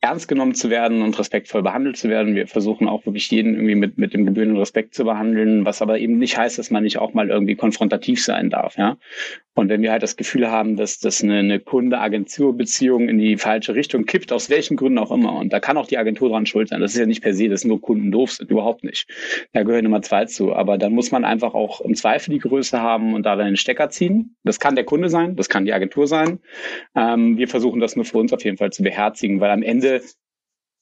[0.01, 2.35] ernst genommen zu werden und respektvoll behandelt zu werden.
[2.35, 5.99] Wir versuchen auch wirklich jeden irgendwie mit, mit dem gebührenden Respekt zu behandeln, was aber
[5.99, 8.97] eben nicht heißt, dass man nicht auch mal irgendwie konfrontativ sein darf, ja.
[9.59, 13.75] Und wenn wir halt das Gefühl haben, dass das eine, eine Kunde-Agentur-Beziehung in die falsche
[13.75, 16.69] Richtung kippt, aus welchen Gründen auch immer, und da kann auch die Agentur dran schuld
[16.69, 16.79] sein.
[16.79, 19.09] Das ist ja nicht per se, dass nur Kunden doof sind, überhaupt nicht.
[19.51, 20.53] Da gehören Nummer zwei zu.
[20.53, 23.57] Aber dann muss man einfach auch im Zweifel die Größe haben und da dann den
[23.57, 24.37] Stecker ziehen.
[24.45, 26.39] Das kann der Kunde sein, das kann die Agentur sein.
[26.95, 30.01] Ähm, wir versuchen das nur für uns auf jeden Fall zu beherzigen, weil am Ende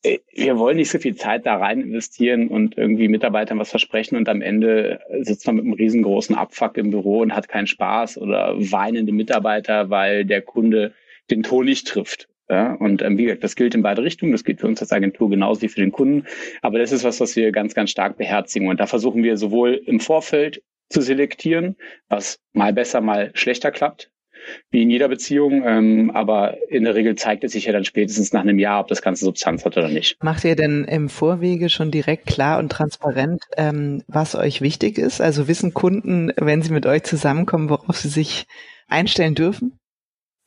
[0.04, 4.30] wir wollen nicht so viel Zeit da rein investieren und irgendwie Mitarbeitern was versprechen und
[4.30, 8.56] am Ende sitzt man mit einem riesengroßen Abfuck im Büro und hat keinen Spaß oder
[8.58, 10.94] weinende Mitarbeiter, weil der Kunde
[11.30, 12.30] den Ton nicht trifft.
[12.50, 14.32] Ja, und ähm, wie gesagt, das gilt in beide Richtungen.
[14.32, 16.26] Das gilt für uns als Agentur genauso wie für den Kunden.
[16.62, 18.70] Aber das ist was, was wir ganz, ganz stark beherzigen.
[18.70, 21.76] Und da versuchen wir sowohl im Vorfeld zu selektieren,
[22.08, 24.12] was mal besser, mal schlechter klappt,
[24.70, 25.64] wie in jeder Beziehung.
[25.66, 28.88] Ähm, aber in der Regel zeigt es sich ja dann spätestens nach einem Jahr, ob
[28.88, 30.22] das Ganze Substanz hat oder nicht.
[30.24, 35.22] Macht ihr denn im Vorwege schon direkt klar und transparent, ähm, was euch wichtig ist?
[35.22, 38.46] Also wissen Kunden, wenn sie mit euch zusammenkommen, worauf sie sich
[38.88, 39.78] einstellen dürfen?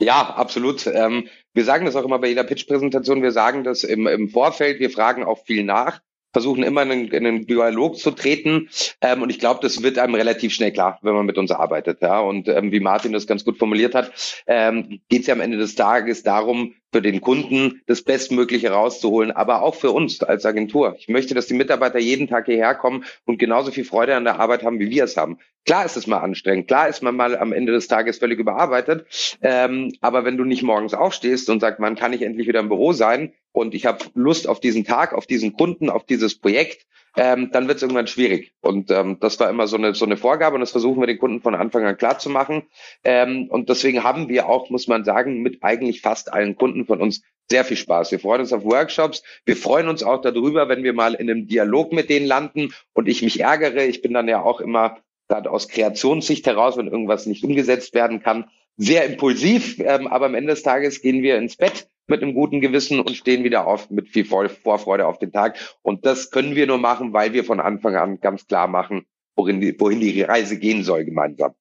[0.00, 0.86] Ja, absolut.
[0.86, 3.22] Ähm, wir sagen das auch immer bei jeder Pitch-Präsentation.
[3.22, 4.80] Wir sagen das im, im Vorfeld.
[4.80, 6.00] Wir fragen auch viel nach
[6.32, 8.68] versuchen immer in einen, in einen Dialog zu treten.
[9.00, 12.02] Ähm, und ich glaube, das wird einem relativ schnell klar, wenn man mit uns arbeitet.
[12.02, 12.20] Ja.
[12.20, 14.12] Und ähm, wie Martin das ganz gut formuliert hat,
[14.46, 19.30] ähm, geht es ja am Ende des Tages darum, für den Kunden das Bestmögliche rauszuholen,
[19.30, 20.96] aber auch für uns als Agentur.
[20.98, 24.40] Ich möchte, dass die Mitarbeiter jeden Tag hierher kommen und genauso viel Freude an der
[24.40, 25.38] Arbeit haben, wie wir es haben.
[25.66, 29.38] Klar ist es mal anstrengend, klar ist man mal am Ende des Tages völlig überarbeitet,
[29.42, 32.68] ähm, aber wenn du nicht morgens aufstehst und sagst, wann kann ich endlich wieder im
[32.68, 36.86] Büro sein und ich habe Lust auf diesen Tag, auf diesen Kunden, auf dieses Projekt,
[37.16, 38.52] ähm, dann wird es irgendwann schwierig.
[38.60, 41.18] Und ähm, das war immer so eine, so eine Vorgabe und das versuchen wir den
[41.18, 42.62] Kunden von Anfang an klar zu machen.
[43.02, 47.00] Ähm, und deswegen haben wir auch, muss man sagen, mit eigentlich fast allen Kunden von
[47.00, 48.12] uns sehr viel Spaß.
[48.12, 49.24] Wir freuen uns auf Workshops.
[49.44, 53.08] Wir freuen uns auch darüber, wenn wir mal in einem Dialog mit denen landen und
[53.08, 53.84] ich mich ärgere.
[53.86, 58.22] Ich bin dann ja auch immer gerade aus Kreationssicht heraus, wenn irgendwas nicht umgesetzt werden
[58.22, 59.80] kann, sehr impulsiv.
[59.80, 63.16] Ähm, aber am Ende des Tages gehen wir ins Bett mit einem guten Gewissen und
[63.16, 65.58] stehen wieder auf mit viel Vorfreude auf den Tag.
[65.82, 69.60] Und das können wir nur machen, weil wir von Anfang an ganz klar machen, wohin
[69.60, 71.54] die, wohin die Reise gehen soll gemeinsam.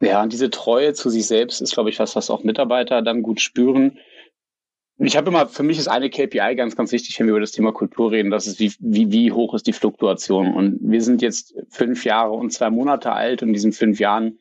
[0.00, 3.22] Ja, und diese Treue zu sich selbst ist, glaube ich, was, was auch Mitarbeiter dann
[3.22, 3.98] gut spüren.
[5.00, 7.52] Ich habe immer, für mich ist eine KPI ganz, ganz wichtig, wenn wir über das
[7.52, 10.54] Thema Kultur reden, das ist, wie, wie, wie hoch ist die Fluktuation.
[10.54, 14.38] Und wir sind jetzt fünf Jahre und zwei Monate alt und in diesen fünf Jahren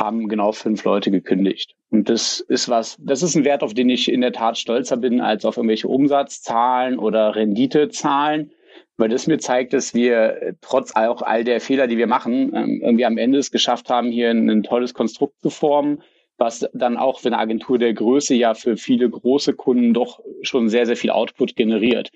[0.00, 1.76] haben genau fünf Leute gekündigt.
[1.90, 4.96] Und das ist was, das ist ein Wert, auf den ich in der Tat stolzer
[4.96, 8.52] bin, als auf irgendwelche Umsatzzahlen oder Renditezahlen,
[8.96, 12.80] weil das mir zeigt, dass wir trotz auch all der Fehler, die wir machen, ähm,
[12.82, 16.02] irgendwie am Ende es geschafft haben, hier ein, ein tolles Konstrukt zu formen,
[16.38, 20.68] was dann auch für eine Agentur der Größe ja für viele große Kunden doch schon
[20.68, 22.10] sehr, sehr viel Output generiert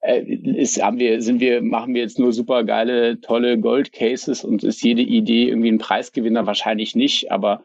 [0.00, 4.62] ist, haben wir, sind wir, machen wir jetzt nur super geile, tolle Gold Cases und
[4.62, 6.46] ist jede Idee irgendwie ein Preisgewinner?
[6.46, 7.64] Wahrscheinlich nicht, aber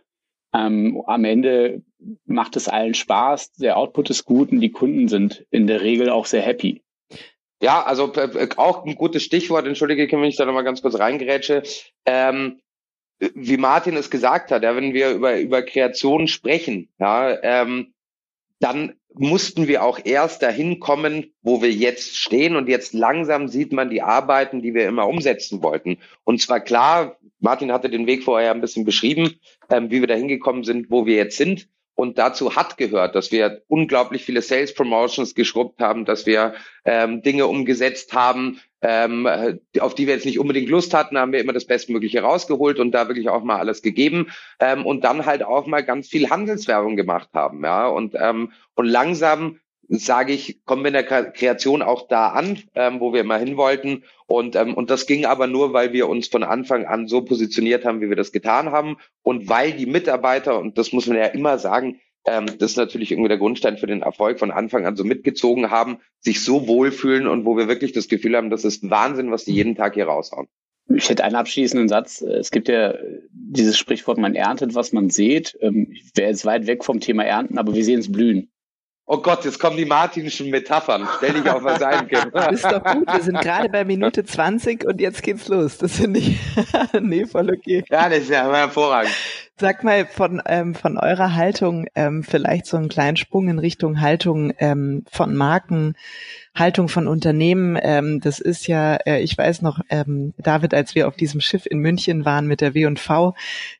[0.54, 1.84] ähm, am Ende
[2.26, 6.10] macht es allen Spaß, der Output ist gut und die Kunden sind in der Regel
[6.10, 6.82] auch sehr happy.
[7.62, 8.12] Ja, also
[8.58, 11.63] auch ein gutes Stichwort, entschuldige, wenn ich da nochmal ganz kurz reingerätsche.
[12.06, 12.60] Ähm,
[13.36, 17.93] wie Martin es gesagt hat, ja, wenn wir über, über Kreation sprechen, ja, ähm,
[18.60, 22.56] dann mussten wir auch erst dahin kommen, wo wir jetzt stehen.
[22.56, 25.97] Und jetzt langsam sieht man die Arbeiten, die wir immer umsetzen wollten.
[26.23, 30.28] Und zwar klar, Martin hatte den Weg vorher ein bisschen beschrieben, ähm, wie wir dahin
[30.28, 31.67] gekommen sind, wo wir jetzt sind.
[31.95, 37.21] Und dazu hat gehört, dass wir unglaublich viele Sales Promotions geschrubbt haben, dass wir ähm,
[37.21, 39.28] Dinge umgesetzt haben, ähm,
[39.80, 42.91] auf die wir jetzt nicht unbedingt Lust hatten, haben wir immer das Bestmögliche rausgeholt und
[42.91, 44.28] da wirklich auch mal alles gegeben
[44.60, 48.86] ähm, und dann halt auch mal ganz viel Handelswerbung gemacht haben, ja und ähm, und
[48.86, 53.38] langsam sage ich, kommen wir in der Kreation auch da an, ähm, wo wir immer
[53.38, 54.04] hin wollten.
[54.26, 57.86] Und, ähm, und das ging aber nur, weil wir uns von Anfang an so positioniert
[57.86, 58.98] haben, wie wir das getan haben.
[59.22, 63.12] Und weil die Mitarbeiter, und das muss man ja immer sagen, ähm, das ist natürlich
[63.12, 67.28] irgendwie der Grundstein für den Erfolg von Anfang an so mitgezogen haben, sich so wohlfühlen
[67.28, 70.06] und wo wir wirklich das Gefühl haben, das ist Wahnsinn, was die jeden Tag hier
[70.06, 70.48] raushauen.
[70.94, 72.22] Ich hätte einen abschließenden Satz.
[72.22, 72.94] Es gibt ja
[73.32, 75.58] dieses Sprichwort, man erntet, was man sieht.
[75.62, 78.50] Ähm, ich wäre jetzt weit weg vom Thema Ernten, aber wir sehen es blühen.
[79.06, 81.08] Oh Gott, jetzt kommen die martinischen Metaphern.
[81.18, 82.20] Stell dich auf was ein, Kim.
[82.34, 83.06] Das ist doch gut.
[83.06, 85.78] Wir sind gerade bei Minute 20 und jetzt geht's los.
[85.78, 86.38] Das finde ich,
[87.02, 87.84] nee, voll okay.
[87.90, 89.14] Ja, das ist ja hervorragend.
[89.56, 94.02] Sag mal von, ähm, von eurer Haltung, ähm, vielleicht so einen kleinen Sprung in Richtung
[94.02, 95.96] Haltung ähm, von Marken,
[96.56, 97.78] Haltung von Unternehmen.
[97.80, 101.68] Ähm, das ist ja, äh, ich weiß noch, ähm, David, als wir auf diesem Schiff
[101.68, 103.36] in München waren mit der W&V,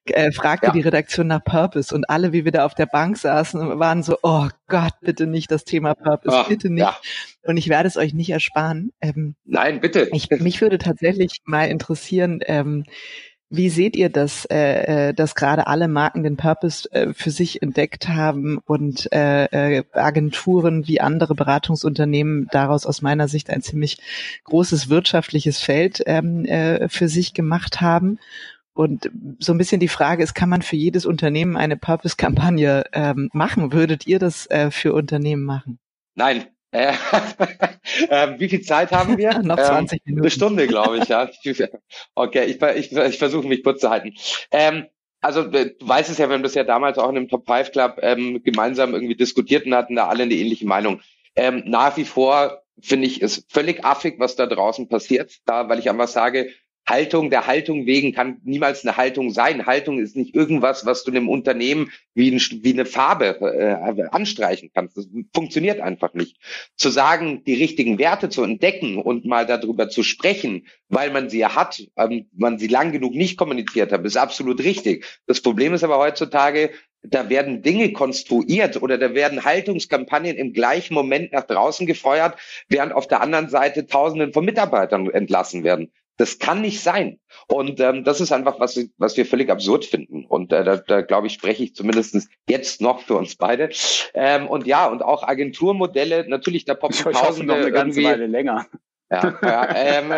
[0.06, 0.74] äh, fragte ja.
[0.74, 4.20] die Redaktion nach Purpose und alle, wie wir da auf der Bank saßen, waren so,
[4.22, 6.84] oh Gott, bitte nicht das Thema Purpose, Ach, bitte nicht.
[6.84, 6.96] Ja.
[7.42, 8.92] Und ich werde es euch nicht ersparen.
[9.02, 10.08] Ähm, Nein, bitte.
[10.14, 12.86] Ich, mich würde tatsächlich mal interessieren, ähm,
[13.56, 17.62] wie seht ihr das, äh, äh, dass gerade alle Marken den Purpose äh, für sich
[17.62, 24.00] entdeckt haben und äh, äh, Agenturen wie andere Beratungsunternehmen daraus aus meiner Sicht ein ziemlich
[24.46, 28.18] großes wirtschaftliches Feld ähm, äh, für sich gemacht haben?
[28.74, 33.30] Und so ein bisschen die Frage ist, kann man für jedes Unternehmen eine Purpose-Kampagne ähm,
[33.34, 33.72] machen?
[33.72, 35.78] Würdet ihr das äh, für Unternehmen machen?
[36.16, 36.94] Nein, äh,
[38.10, 39.40] äh, wie viel Zeit haben wir?
[39.44, 40.24] Noch 20 ähm, Minuten.
[40.24, 41.30] Eine Stunde, glaube ich, ja.
[42.16, 44.14] Okay, ich, ich, ich versuche mich kurz zu halten.
[44.52, 44.88] Ähm,
[45.22, 47.72] also du weißt es ja, wir haben das ja damals auch in dem Top 5
[47.72, 51.02] Club ähm, gemeinsam irgendwie diskutiert und hatten da alle eine ähnliche Meinung.
[51.36, 55.80] Ähm, nach wie vor finde ich es völlig affig, was da draußen passiert, da, weil
[55.80, 56.50] ich einfach sage,
[56.86, 59.66] Haltung der Haltung wegen kann niemals eine Haltung sein.
[59.66, 64.70] Haltung ist nicht irgendwas, was du einem Unternehmen wie, ein, wie eine Farbe äh, anstreichen
[64.74, 64.98] kannst.
[64.98, 66.38] Das funktioniert einfach nicht.
[66.76, 71.46] Zu sagen, die richtigen Werte zu entdecken und mal darüber zu sprechen, weil man sie
[71.46, 75.06] hat, ähm, man sie lang genug nicht kommuniziert hat, ist absolut richtig.
[75.26, 76.72] Das Problem ist aber heutzutage,
[77.04, 82.38] da werden Dinge konstruiert oder da werden Haltungskampagnen im gleichen Moment nach draußen gefeuert,
[82.70, 85.92] während auf der anderen Seite Tausenden von Mitarbeitern entlassen werden.
[86.24, 87.20] Das kann nicht sein.
[87.50, 90.24] Und ähm, das ist einfach, was, was wir völlig absurd finden.
[90.24, 93.72] Und äh, da, da glaube ich, spreche ich zumindest jetzt noch für uns beide.
[94.14, 98.68] Ähm, und ja, und auch Agenturmodelle, natürlich, da poppen tausende noch eine ganze Weile länger.
[99.12, 100.14] Ja, ja ähm,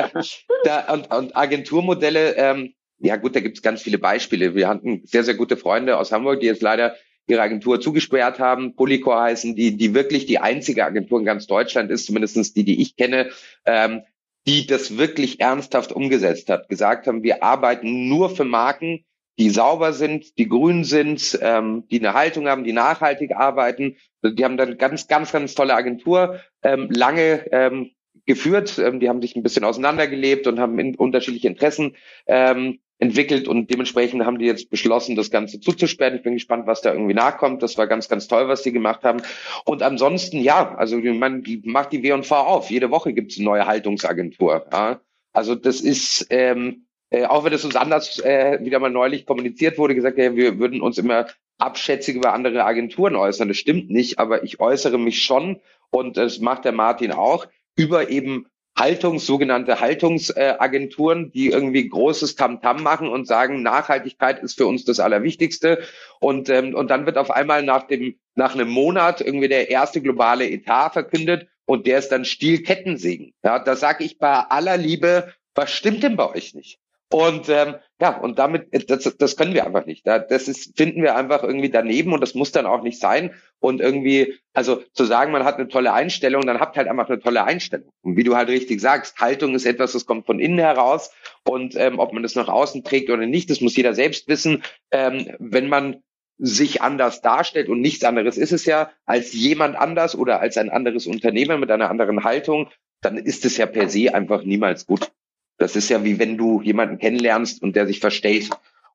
[0.64, 4.54] da, und, und Agenturmodelle, ähm, ja gut, da gibt es ganz viele Beispiele.
[4.54, 8.76] Wir hatten sehr, sehr gute Freunde aus Hamburg, die jetzt leider ihre Agentur zugesperrt haben,
[8.76, 12.80] Polycor heißen, die, die wirklich die einzige Agentur in ganz Deutschland ist, zumindestens die, die
[12.80, 13.32] ich kenne,
[13.66, 14.04] ähm,
[14.48, 19.04] die das wirklich ernsthaft umgesetzt hat, gesagt haben, wir arbeiten nur für Marken,
[19.38, 23.98] die sauber sind, die grün sind, ähm, die eine Haltung haben, die nachhaltig arbeiten.
[24.24, 27.92] Die haben dann ganz, ganz, ganz tolle Agentur ähm, lange ähm,
[28.26, 28.80] geführt.
[28.80, 31.96] Ähm, die haben sich ein bisschen auseinandergelebt und haben in, unterschiedliche Interessen
[32.28, 36.16] ähm, entwickelt und dementsprechend haben die jetzt beschlossen, das Ganze zuzusperren.
[36.16, 37.62] Ich bin gespannt, was da irgendwie nachkommt.
[37.62, 39.22] Das war ganz, ganz toll, was die gemacht haben.
[39.66, 42.70] Und ansonsten, ja, also man macht die W&V auf.
[42.70, 44.66] Jede Woche gibt es eine neue Haltungsagentur.
[44.72, 45.02] Ja.
[45.34, 49.78] Also das ist, ähm, äh, auch wenn es uns anders äh, wieder mal neulich kommuniziert
[49.78, 51.28] wurde, gesagt, ja, wir würden uns immer
[51.58, 53.50] abschätzig über andere Agenturen äußern.
[53.50, 58.10] Das stimmt nicht, aber ich äußere mich schon und das macht der Martin auch über
[58.10, 64.68] eben Haltungs, sogenannte Haltungsagenturen, die irgendwie großes Tamtam -Tam machen und sagen, Nachhaltigkeit ist für
[64.68, 65.84] uns das Allerwichtigste.
[66.20, 70.02] Und, ähm, und dann wird auf einmal nach dem, nach einem Monat irgendwie der erste
[70.02, 73.34] globale Etat verkündet und der ist dann Stilkettensägen.
[73.44, 76.80] Ja, da sage ich bei aller Liebe, was stimmt denn bei euch nicht?
[77.16, 80.06] Und ähm, ja, und damit, äh, das, das können wir einfach nicht.
[80.06, 83.34] Das ist, finden wir einfach irgendwie daneben und das muss dann auch nicht sein.
[83.60, 87.22] Und irgendwie, also zu sagen, man hat eine tolle Einstellung, dann habt halt einfach eine
[87.22, 87.88] tolle Einstellung.
[88.02, 91.10] Und wie du halt richtig sagst, Haltung ist etwas, das kommt von innen heraus.
[91.48, 94.62] Und ähm, ob man das nach außen trägt oder nicht, das muss jeder selbst wissen.
[94.92, 96.04] Ähm, wenn man
[96.38, 100.70] sich anders darstellt und nichts anderes ist es ja als jemand anders oder als ein
[100.70, 105.12] anderes Unternehmen mit einer anderen Haltung, dann ist es ja per se einfach niemals gut.
[105.58, 108.50] Das ist ja wie wenn du jemanden kennenlernst und der sich versteht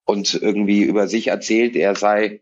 [0.04, 2.40] und irgendwie über sich erzählt, er sei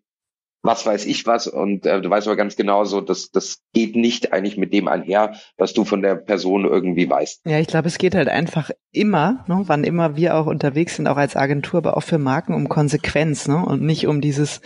[0.62, 1.46] was weiß ich was.
[1.46, 4.88] Und äh, du weißt aber ganz genau so, dass das geht nicht eigentlich mit dem
[4.88, 7.42] einher, was du von der Person irgendwie weißt.
[7.46, 11.06] Ja, ich glaube, es geht halt einfach immer, ne, wann immer wir auch unterwegs sind,
[11.06, 14.60] auch als Agentur, aber auch für Marken um Konsequenz ne, und nicht um dieses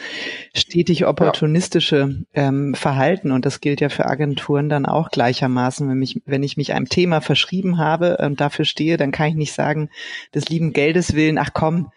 [0.55, 3.31] stetig opportunistische ähm, Verhalten.
[3.31, 6.89] Und das gilt ja für Agenturen dann auch gleichermaßen, wenn, mich, wenn ich mich einem
[6.89, 9.91] Thema verschrieben habe und dafür stehe, dann kann ich nicht sagen,
[10.35, 11.91] des lieben Geldes willen, ach komm,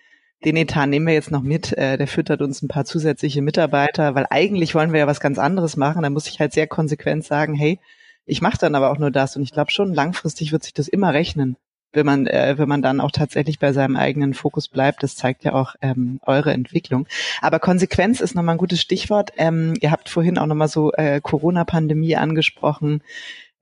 [0.46, 4.14] den Etat nehmen wir jetzt noch mit, äh, der füttert uns ein paar zusätzliche Mitarbeiter,
[4.14, 6.04] weil eigentlich wollen wir ja was ganz anderes machen.
[6.04, 7.80] Da muss ich halt sehr konsequent sagen, hey,
[8.26, 9.36] ich mache dann aber auch nur das.
[9.36, 11.58] Und ich glaube schon, langfristig wird sich das immer rechnen,
[11.94, 15.02] wenn man, äh, wenn man dann auch tatsächlich bei seinem eigenen Fokus bleibt.
[15.02, 17.08] Das zeigt ja auch ähm, eure Entwicklung.
[17.42, 19.32] Aber Konsequenz ist nochmal ein gutes Stichwort.
[19.38, 23.02] Ähm, ihr habt vorhin auch nochmal so äh, Corona-Pandemie angesprochen.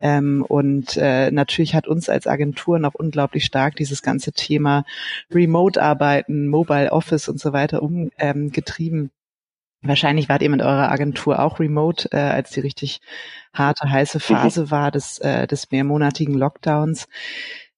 [0.04, 4.84] Ähm, und äh, natürlich hat uns als Agentur noch unglaublich stark dieses ganze Thema
[5.32, 9.00] Remote-Arbeiten, Mobile Office und so weiter umgetrieben.
[9.00, 9.10] Ähm,
[9.86, 13.02] Wahrscheinlich wart ihr mit eurer Agentur auch remote, äh, als die richtig
[13.54, 17.08] harte, heiße Phase war des, äh, des mehrmonatigen Lockdowns.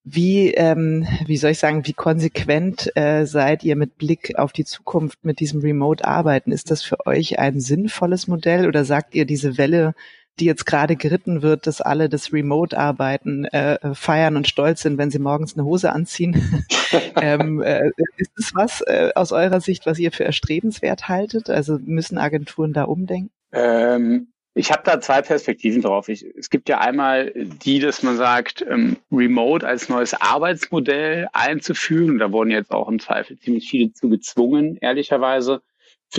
[0.04, 4.66] Wie, ähm, wie soll ich sagen, wie konsequent äh, seid ihr mit Blick auf die
[4.66, 6.52] Zukunft mit diesem Remote-Arbeiten?
[6.52, 9.96] Ist das für euch ein sinnvolles Modell oder sagt ihr, diese Welle
[10.40, 15.12] die jetzt gerade geritten wird, dass alle das Remote-Arbeiten äh, feiern und stolz sind, wenn
[15.12, 16.62] sie morgens eine Hose anziehen.
[17.22, 21.50] ähm, äh, ist das was äh, aus eurer Sicht, was ihr für erstrebenswert haltet?
[21.50, 23.32] Also müssen Agenturen da umdenken?
[23.54, 26.08] Ähm, ich habe da zwei Perspektiven drauf.
[26.08, 32.20] Ich, es gibt ja einmal die, dass man sagt, ähm, Remote als neues Arbeitsmodell einzuführen.
[32.20, 35.62] Da wurden jetzt auch im Zweifel ziemlich viele zu gezwungen, ehrlicherweise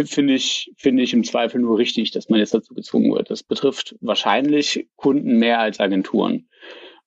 [0.04, 3.30] finde ich, finde ich im Zweifel nur richtig, dass man jetzt dazu gezwungen wird.
[3.30, 6.48] Das betrifft wahrscheinlich Kunden mehr als Agenturen.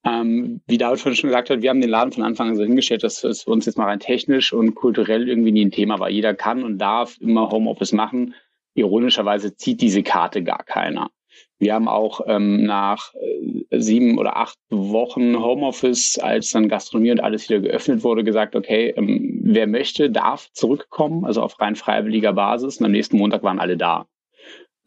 [0.06, 3.04] Ähm, wie David schon gesagt hat, wir haben den Laden von Anfang an so hingestellt,
[3.04, 6.10] dass es für uns jetzt mal rein technisch und kulturell irgendwie nie ein Thema war.
[6.10, 8.34] Jeder kann und darf immer Homeoffice machen.
[8.76, 11.12] Ironischerweise zieht diese Karte gar keiner.
[11.60, 17.20] Wir haben auch ähm, nach äh, sieben oder acht Wochen Homeoffice, als dann Gastronomie und
[17.20, 22.34] alles wieder geöffnet wurde, gesagt, okay, ähm, wer möchte, darf zurückkommen, also auf rein freiwilliger
[22.34, 22.78] Basis.
[22.78, 24.08] Und am nächsten Montag waren alle da.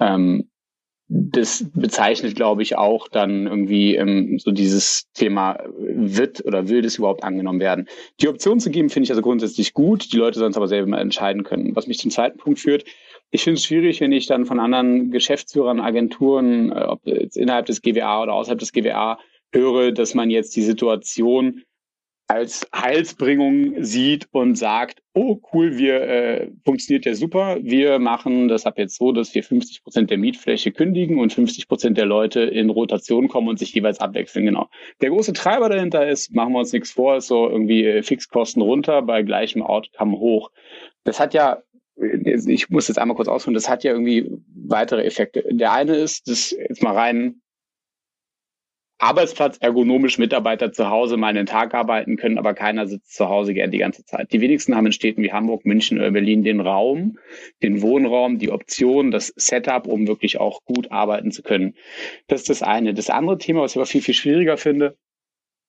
[0.01, 0.49] Ähm,
[1.15, 6.97] das bezeichnet, glaube ich, auch dann irgendwie ähm, so dieses Thema, wird oder will das
[6.97, 7.87] überhaupt angenommen werden.
[8.21, 10.11] Die Option zu geben, finde ich also grundsätzlich gut.
[10.13, 11.77] Die Leute sollen es aber selber entscheiden können.
[11.77, 12.85] Was mich zum zweiten Punkt führt,
[13.33, 17.67] ich finde es schwierig, wenn ich dann von anderen Geschäftsführern, Agenturen, äh, ob jetzt innerhalb
[17.67, 19.19] des GWA oder außerhalb des GWA
[19.53, 21.63] höre, dass man jetzt die Situation
[22.29, 28.65] als Heilsbringung sieht und sagt, oh cool, wir äh, funktioniert ja super, wir machen das
[28.65, 32.41] ab jetzt so, dass wir 50 Prozent der Mietfläche kündigen und 50 Prozent der Leute
[32.41, 34.47] in Rotation kommen und sich jeweils abwechseln.
[34.47, 34.69] Genau.
[35.01, 38.63] Der große Treiber dahinter ist, machen wir uns nichts vor, ist so irgendwie äh, Fixkosten
[38.63, 40.51] runter, bei gleichem Outcome hoch.
[41.05, 41.63] Das hat ja
[41.97, 45.45] ich muss jetzt einmal kurz ausführen, das hat ja irgendwie weitere Effekte.
[45.51, 47.43] Der eine ist, dass jetzt mal rein
[49.03, 53.53] Arbeitsplatz ergonomisch Mitarbeiter zu Hause mal einen Tag arbeiten können, aber keiner sitzt zu Hause
[53.53, 54.33] gern die ganze Zeit.
[54.33, 57.19] Die wenigsten haben in Städten wie Hamburg, München oder Berlin den Raum,
[57.65, 61.75] den Wohnraum, die Option, das Setup, um wirklich auch gut arbeiten zu können.
[62.29, 62.95] Das ist das eine.
[62.95, 64.97] Das andere Thema, was ich aber viel, viel schwieriger finde,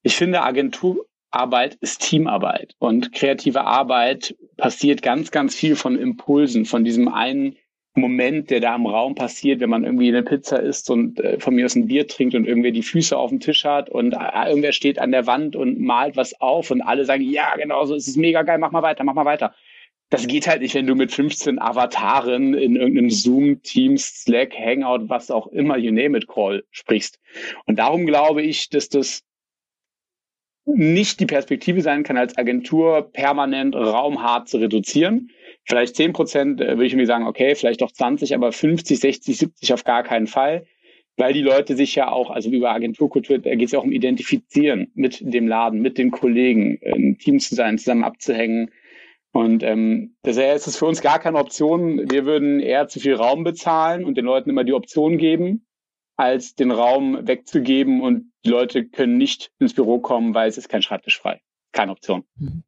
[0.04, 6.64] ich finde, Agentur, Arbeit ist Teamarbeit und kreative Arbeit passiert ganz, ganz viel von Impulsen,
[6.64, 7.56] von diesem einen
[7.96, 11.54] Moment, der da im Raum passiert, wenn man irgendwie eine Pizza isst und äh, von
[11.54, 14.48] mir aus ein Bier trinkt und irgendwer die Füße auf dem Tisch hat und äh,
[14.48, 17.94] irgendwer steht an der Wand und malt was auf und alle sagen, ja, genau so,
[17.94, 19.54] es ist mega geil, mach mal weiter, mach mal weiter.
[20.10, 25.08] Das geht halt nicht, wenn du mit 15 Avataren in irgendeinem Zoom, Teams, Slack, Hangout,
[25.08, 27.20] was auch immer, you name it, Call sprichst.
[27.64, 29.22] Und darum glaube ich, dass das
[30.66, 35.30] nicht die Perspektive sein kann, als Agentur permanent raumhart zu reduzieren.
[35.64, 39.38] Vielleicht 10 Prozent äh, würde ich irgendwie sagen, okay, vielleicht doch 20, aber 50, 60,
[39.38, 40.66] 70 auf gar keinen Fall.
[41.16, 43.92] Weil die Leute sich ja auch, also über Agenturkultur, da geht es ja auch um
[43.92, 48.70] Identifizieren mit dem Laden, mit den Kollegen, ein Team zu sein, zusammen abzuhängen.
[49.32, 52.10] Und ähm, deshalb ist es für uns gar keine Option.
[52.10, 55.66] Wir würden eher zu viel Raum bezahlen und den Leuten immer die Option geben,
[56.16, 60.68] als den Raum wegzugeben und die Leute können nicht ins Büro kommen, weil es ist
[60.68, 61.40] kein Schreibtisch frei.
[61.72, 62.24] Keine Option.
[62.36, 62.62] Mhm.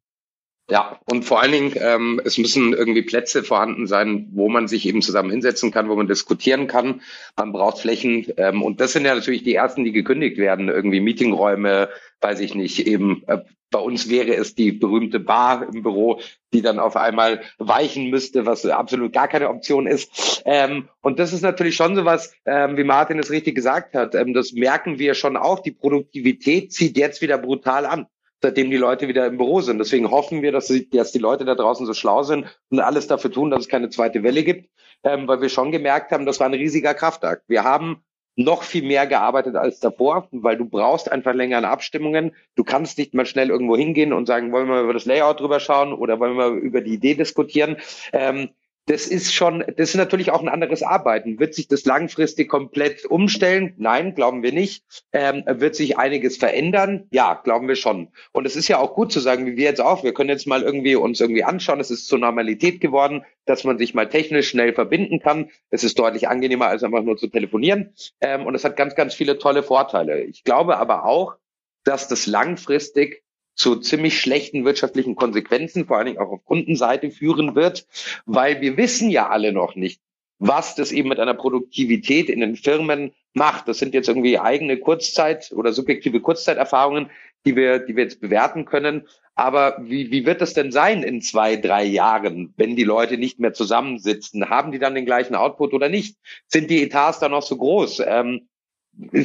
[0.69, 4.85] Ja, und vor allen Dingen, ähm, es müssen irgendwie Plätze vorhanden sein, wo man sich
[4.85, 7.01] eben zusammen hinsetzen kann, wo man diskutieren kann.
[7.37, 8.25] Man braucht Flächen.
[8.35, 10.67] Ähm, und das sind ja natürlich die ersten, die gekündigt werden.
[10.67, 11.87] Irgendwie Meetingräume,
[12.19, 13.37] weiß ich nicht, eben äh,
[13.69, 16.19] bei uns wäre es die berühmte Bar im Büro,
[16.53, 20.43] die dann auf einmal weichen müsste, was absolut gar keine Option ist.
[20.45, 24.15] Ähm, und das ist natürlich schon so was, ähm, wie Martin es richtig gesagt hat.
[24.15, 25.59] Ähm, das merken wir schon auch.
[25.59, 28.07] Die Produktivität zieht jetzt wieder brutal an
[28.41, 29.79] seitdem die Leute wieder im Büro sind.
[29.79, 33.07] Deswegen hoffen wir, dass, sie, dass die Leute da draußen so schlau sind und alles
[33.07, 34.69] dafür tun, dass es keine zweite Welle gibt,
[35.03, 37.43] ähm, weil wir schon gemerkt haben, das war ein riesiger Kraftakt.
[37.47, 38.03] Wir haben
[38.37, 42.35] noch viel mehr gearbeitet als davor, weil du brauchst einfach länger an Abstimmungen.
[42.55, 45.59] Du kannst nicht mal schnell irgendwo hingehen und sagen, wollen wir über das Layout drüber
[45.59, 47.77] schauen oder wollen wir über die Idee diskutieren.
[48.13, 48.49] Ähm,
[48.87, 51.39] das ist schon, das ist natürlich auch ein anderes Arbeiten.
[51.39, 53.73] Wird sich das langfristig komplett umstellen?
[53.77, 54.85] Nein, glauben wir nicht.
[55.11, 57.05] Ähm, wird sich einiges verändern?
[57.11, 58.07] Ja, glauben wir schon.
[58.31, 60.05] Und es ist ja auch gut zu sagen, wie wir jetzt auch.
[60.05, 61.81] Wir können jetzt mal irgendwie uns irgendwie anschauen.
[61.81, 65.49] Es ist zur Normalität geworden, dass man sich mal technisch schnell verbinden kann.
[65.69, 67.93] Es ist deutlich angenehmer, als einfach nur zu telefonieren.
[68.21, 70.21] Ähm, und es hat ganz, ganz viele tolle Vorteile.
[70.21, 71.35] Ich glaube aber auch,
[71.83, 73.23] dass das langfristig
[73.57, 77.87] zu ziemlich schlechten wirtschaftlichen Konsequenzen, vor allen Dingen auch auf Kundenseite führen wird,
[78.25, 79.99] weil wir wissen ja alle noch nicht,
[80.39, 83.67] was das eben mit einer Produktivität in den Firmen macht.
[83.67, 87.09] Das sind jetzt irgendwie eigene Kurzzeit- oder subjektive Kurzzeiterfahrungen,
[87.45, 89.07] die wir, die wir jetzt bewerten können.
[89.33, 93.39] Aber wie, wie wird das denn sein in zwei, drei Jahren, wenn die Leute nicht
[93.39, 94.49] mehr zusammensitzen?
[94.49, 96.17] Haben die dann den gleichen Output oder nicht?
[96.47, 98.01] Sind die Etats dann noch so groß?
[98.05, 98.47] Ähm,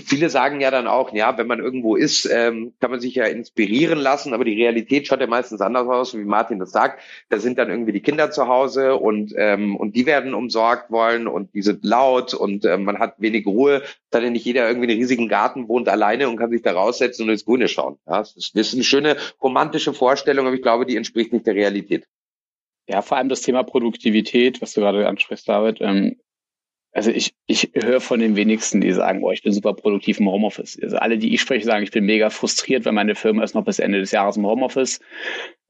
[0.04, 3.24] viele sagen ja dann auch, ja, wenn man irgendwo ist, ähm, kann man sich ja
[3.24, 7.00] inspirieren lassen, aber die Realität schaut ja meistens anders aus, wie Martin das sagt.
[7.30, 11.26] Da sind dann irgendwie die Kinder zu Hause und ähm, und die werden umsorgt wollen
[11.26, 14.86] und die sind laut und ähm, man hat wenig Ruhe, da denn nicht jeder irgendwie
[14.86, 17.98] in einem riesigen Garten wohnt alleine und kann sich da raussetzen und ins Grüne schauen.
[18.06, 21.46] Ja, das, ist, das ist eine schöne romantische Vorstellung, aber ich glaube, die entspricht nicht
[21.46, 22.06] der Realität.
[22.88, 25.78] Ja, vor allem das Thema Produktivität, was du gerade ansprichst, David.
[25.80, 26.16] Ähm,
[26.92, 30.28] also ich, ich höre von den wenigsten, die sagen, boah, ich bin super produktiv im
[30.28, 30.78] Homeoffice.
[30.82, 33.64] Also alle, die ich spreche, sagen, ich bin mega frustriert, weil meine Firma ist noch
[33.64, 35.00] bis Ende des Jahres im Homeoffice.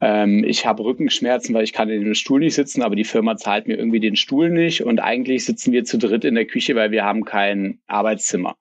[0.00, 3.37] Ähm, ich habe Rückenschmerzen, weil ich kann in dem Stuhl nicht sitzen, aber die Firma
[3.37, 4.82] zahlt mir irgendwie den Stuhl nicht.
[4.82, 8.56] Und eigentlich sitzen wir zu dritt in der Küche, weil wir haben kein Arbeitszimmer.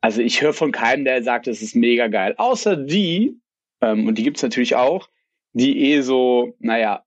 [0.00, 2.34] Also ich höre von keinem, der sagt, es ist mega geil.
[2.38, 3.40] Außer die,
[3.80, 5.08] ähm, und die gibt's natürlich auch,
[5.52, 7.02] die eh so, naja,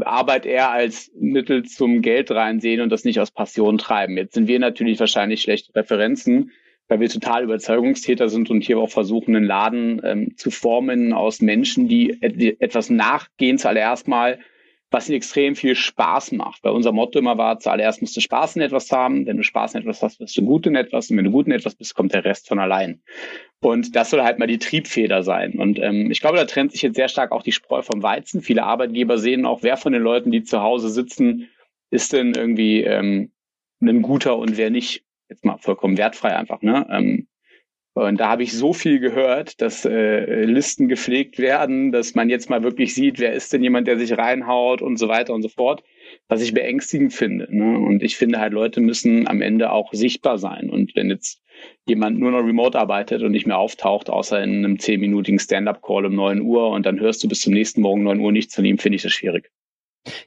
[0.00, 4.16] Arbeit eher als Mittel zum Geld reinsehen und das nicht aus Passion treiben.
[4.16, 6.50] Jetzt sind wir natürlich wahrscheinlich schlechte Referenzen,
[6.88, 11.40] weil wir total Überzeugungstäter sind und hier auch versuchen, einen Laden ähm, zu formen aus
[11.40, 14.40] Menschen, die etwas nachgehen zuallererst mal,
[14.90, 16.64] was ihnen extrem viel Spaß macht.
[16.64, 19.26] Weil unser Motto immer war, zuallererst musst du Spaß in etwas haben.
[19.26, 21.10] Wenn du Spaß in etwas hast, wirst du gut in etwas.
[21.10, 23.02] Und wenn du gut in etwas bist, kommt der Rest von allein.
[23.60, 25.54] Und das soll halt mal die Triebfeder sein.
[25.58, 28.42] Und ähm, ich glaube, da trennt sich jetzt sehr stark auch die Spreu vom Weizen.
[28.42, 31.48] Viele Arbeitgeber sehen auch, wer von den Leuten, die zu Hause sitzen,
[31.90, 33.32] ist denn irgendwie ähm,
[33.80, 35.04] ein guter und wer nicht.
[35.28, 36.60] Jetzt mal vollkommen wertfrei einfach.
[36.62, 36.86] Ne?
[36.90, 37.28] Ähm,
[37.94, 42.48] und da habe ich so viel gehört, dass äh, Listen gepflegt werden, dass man jetzt
[42.48, 45.48] mal wirklich sieht, wer ist denn jemand, der sich reinhaut und so weiter und so
[45.48, 45.82] fort,
[46.28, 47.48] was ich beängstigend finde.
[47.50, 47.78] Ne?
[47.78, 50.70] Und ich finde halt, Leute müssen am Ende auch sichtbar sein.
[50.70, 51.42] Und wenn jetzt
[51.84, 56.14] jemand nur noch remote arbeitet und nicht mehr auftaucht, außer in einem zehnminütigen Stand-up-Call um
[56.14, 58.78] neun Uhr und dann hörst du bis zum nächsten Morgen neun Uhr nichts von ihm,
[58.78, 59.50] finde ich das schwierig.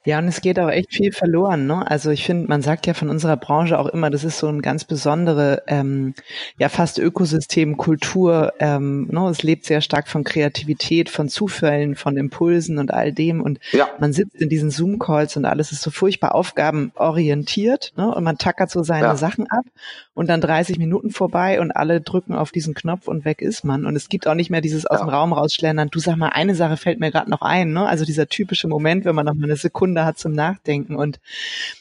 [0.05, 1.65] Ja, und es geht auch echt viel verloren.
[1.65, 1.89] Ne?
[1.89, 4.61] Also ich finde, man sagt ja von unserer Branche auch immer, das ist so ein
[4.61, 6.13] ganz besondere, ähm,
[6.59, 8.53] ja fast Ökosystem, Kultur.
[8.59, 9.27] Ähm, ne?
[9.29, 13.41] Es lebt sehr stark von Kreativität, von Zufällen, von Impulsen und all dem.
[13.41, 13.89] Und ja.
[13.99, 17.93] man sitzt in diesen Zoom-Calls und alles ist so furchtbar aufgabenorientiert.
[17.97, 18.13] Ne?
[18.13, 19.15] Und man tackert so seine ja.
[19.15, 19.65] Sachen ab
[20.13, 23.85] und dann 30 Minuten vorbei und alle drücken auf diesen Knopf und weg ist man.
[23.85, 25.05] Und es gibt auch nicht mehr dieses aus ja.
[25.05, 25.89] dem Raum rausschlendern.
[25.89, 27.73] Du sag mal, eine Sache fällt mir gerade noch ein.
[27.73, 27.87] Ne?
[27.87, 31.19] Also dieser typische Moment, wenn man noch mal eine Sekunde hat zum Nachdenken und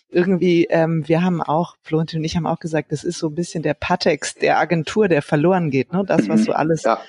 [0.09, 3.35] irgendwie, ähm, wir haben auch, Florentin und ich haben auch gesagt, das ist so ein
[3.35, 6.05] bisschen der Patex der Agentur, der verloren geht, ne?
[6.07, 6.45] Das, was mhm.
[6.45, 7.01] so alles ja.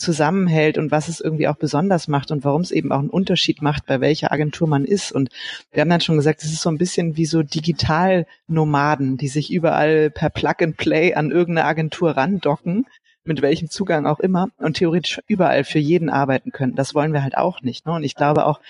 [0.00, 3.62] Zusammenhält und was es irgendwie auch besonders macht und warum es eben auch einen Unterschied
[3.62, 5.12] macht, bei welcher Agentur man ist.
[5.12, 5.30] Und
[5.72, 9.52] wir haben dann schon gesagt, es ist so ein bisschen wie so Digitalnomaden, die sich
[9.52, 12.86] überall per Plug and Play an irgendeine Agentur randocken
[13.24, 16.74] mit welchem Zugang auch immer und theoretisch überall für jeden arbeiten können.
[16.74, 17.86] Das wollen wir halt auch nicht.
[17.86, 17.92] Ne?
[17.92, 18.60] Und ich glaube auch,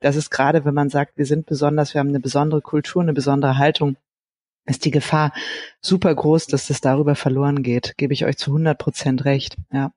[0.00, 3.12] das ist gerade, wenn man sagt, wir sind besonders, wir haben eine besondere Kultur, eine
[3.12, 3.96] besondere Haltung,
[4.66, 5.32] ist die Gefahr
[5.80, 7.94] super groß, dass das darüber verloren geht.
[7.98, 9.56] Gebe ich euch zu 100 Prozent recht.
[9.72, 9.92] Ja.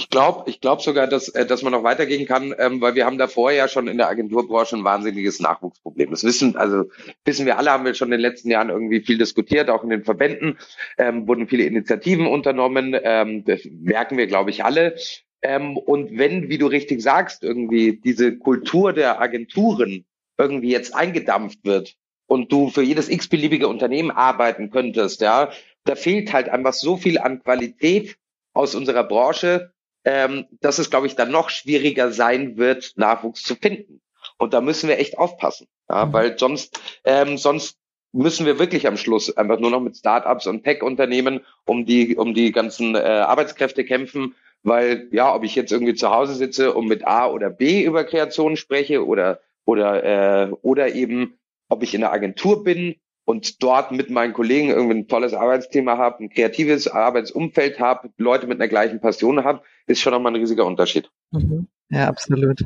[0.00, 3.04] Ich glaube, ich glaube sogar, dass, äh, dass man noch weitergehen kann, ähm, weil wir
[3.04, 6.10] haben davor ja schon in der Agenturbranche ein wahnsinniges Nachwuchsproblem.
[6.10, 6.84] Das wissen, also
[7.26, 9.90] wissen wir alle, haben wir schon in den letzten Jahren irgendwie viel diskutiert, auch in
[9.90, 10.58] den Verbänden
[10.96, 12.96] ähm, wurden viele Initiativen unternommen.
[13.02, 14.96] Ähm, das merken wir, glaube ich, alle.
[15.42, 20.06] Ähm, und wenn, wie du richtig sagst, irgendwie diese Kultur der Agenturen
[20.38, 21.94] irgendwie jetzt eingedampft wird
[22.26, 25.50] und du für jedes x-beliebige Unternehmen arbeiten könntest, ja,
[25.84, 28.16] da fehlt halt einfach so viel an Qualität
[28.54, 29.74] aus unserer Branche,
[30.04, 34.00] ähm, dass es, glaube ich, dann noch schwieriger sein wird, Nachwuchs zu finden.
[34.38, 36.12] Und da müssen wir echt aufpassen, ja, mhm.
[36.12, 37.78] weil sonst, ähm, sonst
[38.12, 42.34] müssen wir wirklich am Schluss einfach nur noch mit Startups und Tech-Unternehmen um die, um
[42.34, 46.86] die ganzen äh, Arbeitskräfte kämpfen, weil ja, ob ich jetzt irgendwie zu Hause sitze und
[46.86, 51.38] mit A oder B über Kreation spreche oder oder äh, oder eben
[51.68, 55.96] ob ich in der Agentur bin und dort mit meinen Kollegen irgendwie ein tolles Arbeitsthema
[55.96, 60.40] habe, ein kreatives Arbeitsumfeld habe, Leute mit einer gleichen Passion habe, ist schon nochmal ein
[60.40, 61.10] riesiger Unterschied.
[61.32, 61.66] Mhm.
[61.90, 62.64] Ja, absolut.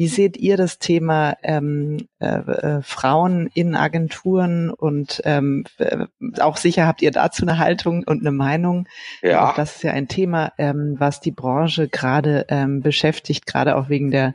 [0.00, 6.06] Wie seht ihr das Thema ähm, äh, äh, Frauen in Agenturen und ähm, äh,
[6.38, 8.88] auch sicher habt ihr dazu eine Haltung und eine Meinung?
[9.20, 9.50] Ja.
[9.50, 13.90] Auch das ist ja ein Thema, ähm, was die Branche gerade ähm, beschäftigt, gerade auch
[13.90, 14.34] wegen der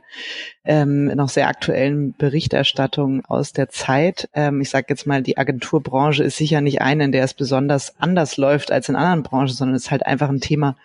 [0.64, 4.28] ähm, noch sehr aktuellen Berichterstattung aus der Zeit.
[4.34, 7.98] Ähm, ich sage jetzt mal, die Agenturbranche ist sicher nicht eine, in der es besonders
[7.98, 10.76] anders läuft als in anderen Branchen, sondern es ist halt einfach ein Thema,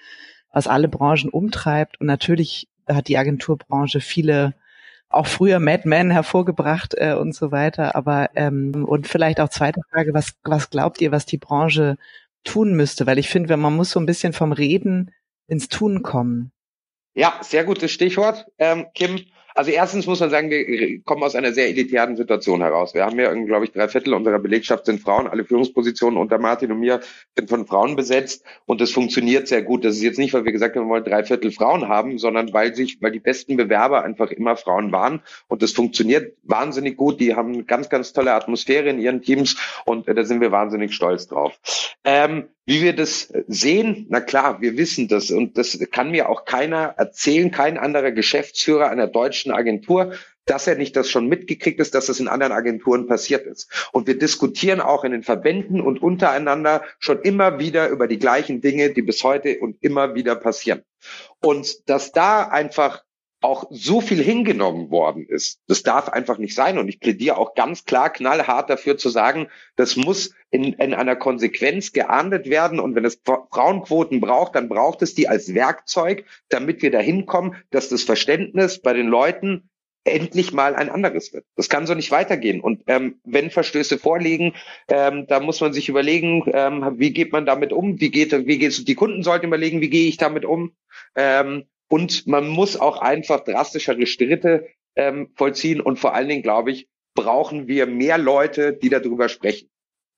[0.52, 2.00] was alle Branchen umtreibt.
[2.00, 4.54] Und natürlich hat die Agenturbranche viele
[5.10, 7.96] auch früher Mad Men hervorgebracht äh, und so weiter.
[7.96, 11.98] Aber ähm, und vielleicht auch zweite Frage, was, was glaubt ihr, was die Branche
[12.44, 13.06] tun müsste?
[13.06, 15.12] Weil ich finde, man muss so ein bisschen vom Reden
[15.48, 16.52] ins Tun kommen.
[17.14, 19.26] Ja, sehr gutes Stichwort, ähm, Kim.
[19.56, 22.94] Also erstens muss man sagen, wir kommen aus einer sehr elitären Situation heraus.
[22.94, 25.28] Wir haben ja, glaube ich, drei Viertel unserer Belegschaft sind Frauen.
[25.28, 27.02] Alle Führungspositionen unter Martin und mir
[27.36, 29.84] sind von Frauen besetzt und das funktioniert sehr gut.
[29.86, 32.54] Das ist jetzt nicht, weil wir gesagt haben, wir wollen drei Viertel Frauen haben, sondern
[32.54, 37.20] weil sich, weil die besten Bewerber einfach immer Frauen waren und das funktioniert wahnsinnig gut.
[37.20, 40.52] Die haben eine ganz, ganz tolle Atmosphäre in ihren Teams und äh, da sind wir
[40.52, 41.60] wahnsinnig stolz drauf.
[42.04, 46.46] Ähm, wie wir das sehen, na klar, wir wissen das und das kann mir auch
[46.46, 50.14] keiner erzählen, kein anderer Geschäftsführer einer deutschen Agentur,
[50.46, 53.90] dass er nicht das schon mitgekriegt ist, dass das in anderen Agenturen passiert ist.
[53.92, 58.62] Und wir diskutieren auch in den Verbänden und untereinander schon immer wieder über die gleichen
[58.62, 60.84] Dinge, die bis heute und immer wieder passieren.
[61.40, 63.04] Und dass da einfach
[63.42, 65.60] auch so viel hingenommen worden ist.
[65.68, 66.78] Das darf einfach nicht sein.
[66.78, 71.16] Und ich plädiere auch ganz klar knallhart dafür zu sagen, das muss in, in einer
[71.16, 72.80] Konsequenz geahndet werden.
[72.80, 77.56] Und wenn es Frauenquoten braucht, dann braucht es die als Werkzeug, damit wir dahin kommen,
[77.72, 79.70] dass das Verständnis bei den Leuten
[80.04, 81.46] endlich mal ein anderes wird.
[81.56, 82.60] Das kann so nicht weitergehen.
[82.60, 84.54] Und ähm, wenn Verstöße vorliegen,
[84.88, 88.00] ähm, da muss man sich überlegen, ähm, wie geht man damit um?
[88.00, 90.74] Wie geht, wie geht die Kunden sollten überlegen, wie gehe ich damit um?
[91.16, 94.66] Ähm, und man muss auch einfach drastischere Schritte
[94.96, 95.82] ähm, vollziehen.
[95.82, 99.70] Und vor allen Dingen, glaube ich, brauchen wir mehr Leute, die darüber sprechen.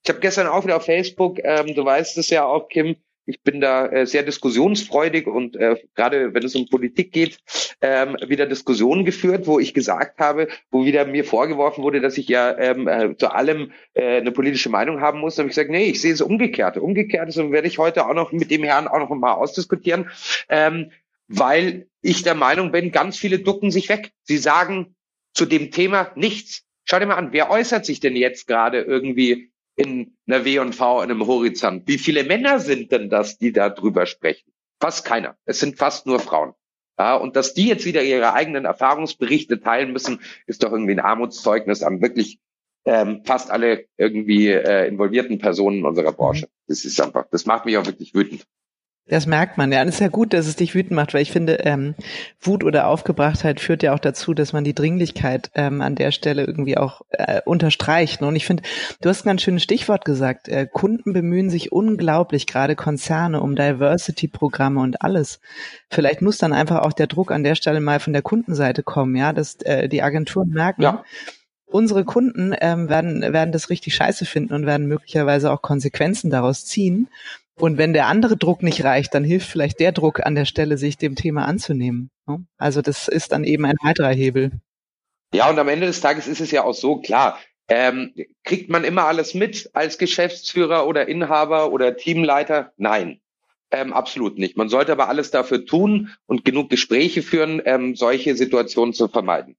[0.03, 3.41] Ich habe gestern auch wieder auf Facebook, ähm, du weißt es ja auch, Kim, ich
[3.41, 7.39] bin da äh, sehr diskussionsfreudig und äh, gerade wenn es um Politik geht,
[7.81, 12.27] ähm, wieder Diskussionen geführt, wo ich gesagt habe, wo wieder mir vorgeworfen wurde, dass ich
[12.27, 15.35] ja ähm, äh, zu allem äh, eine politische Meinung haben muss.
[15.35, 16.77] Da habe ich gesagt, nee, ich sehe es umgekehrt.
[16.77, 20.09] Umgekehrt ist und werde ich heute auch noch mit dem Herrn auch noch mal ausdiskutieren.
[20.49, 20.91] Ähm,
[21.37, 24.11] weil ich der Meinung bin, ganz viele ducken sich weg.
[24.23, 24.95] Sie sagen
[25.33, 26.63] zu dem Thema nichts.
[26.85, 31.09] Schau dir mal an, wer äußert sich denn jetzt gerade irgendwie in einer W&V, in
[31.09, 31.87] einem Horizont?
[31.87, 34.51] Wie viele Männer sind denn das, die da drüber sprechen?
[34.79, 35.37] Fast keiner.
[35.45, 36.53] Es sind fast nur Frauen.
[36.99, 40.99] Ja, und dass die jetzt wieder ihre eigenen Erfahrungsberichte teilen müssen, ist doch irgendwie ein
[40.99, 42.39] Armutszeugnis an wirklich
[42.85, 46.49] ähm, fast alle irgendwie äh, involvierten Personen unserer Branche.
[46.67, 48.45] Das ist einfach, das macht mich auch wirklich wütend.
[49.07, 49.81] Das merkt man, ja.
[49.81, 51.93] Und es ist ja gut, dass es dich wütend macht, weil ich finde, ähm,
[52.39, 56.45] Wut oder Aufgebrachtheit führt ja auch dazu, dass man die Dringlichkeit ähm, an der Stelle
[56.45, 58.21] irgendwie auch äh, unterstreicht.
[58.21, 58.27] Ne?
[58.27, 58.63] Und ich finde,
[59.01, 60.47] du hast ein ganz schönes Stichwort gesagt.
[60.47, 65.41] Äh, Kunden bemühen sich unglaublich, gerade Konzerne, um Diversity-Programme und alles.
[65.89, 69.17] Vielleicht muss dann einfach auch der Druck an der Stelle mal von der Kundenseite kommen,
[69.17, 71.03] ja, dass äh, die Agenturen merken, ja
[71.65, 76.65] unsere Kunden ähm, werden, werden das richtig scheiße finden und werden möglicherweise auch Konsequenzen daraus
[76.65, 77.09] ziehen.
[77.63, 80.77] Und wenn der andere Druck nicht reicht, dann hilft vielleicht der Druck an der Stelle,
[80.77, 82.11] sich dem Thema anzunehmen.
[82.27, 82.45] Ne?
[82.57, 84.51] Also das ist dann eben ein weiterer Hebel.
[85.33, 87.39] Ja, und am Ende des Tages ist es ja auch so klar.
[87.69, 92.73] Ähm, kriegt man immer alles mit als Geschäftsführer oder Inhaber oder Teamleiter?
[92.75, 93.21] Nein,
[93.71, 94.57] ähm, absolut nicht.
[94.57, 99.55] Man sollte aber alles dafür tun und genug Gespräche führen, ähm, solche Situationen zu vermeiden.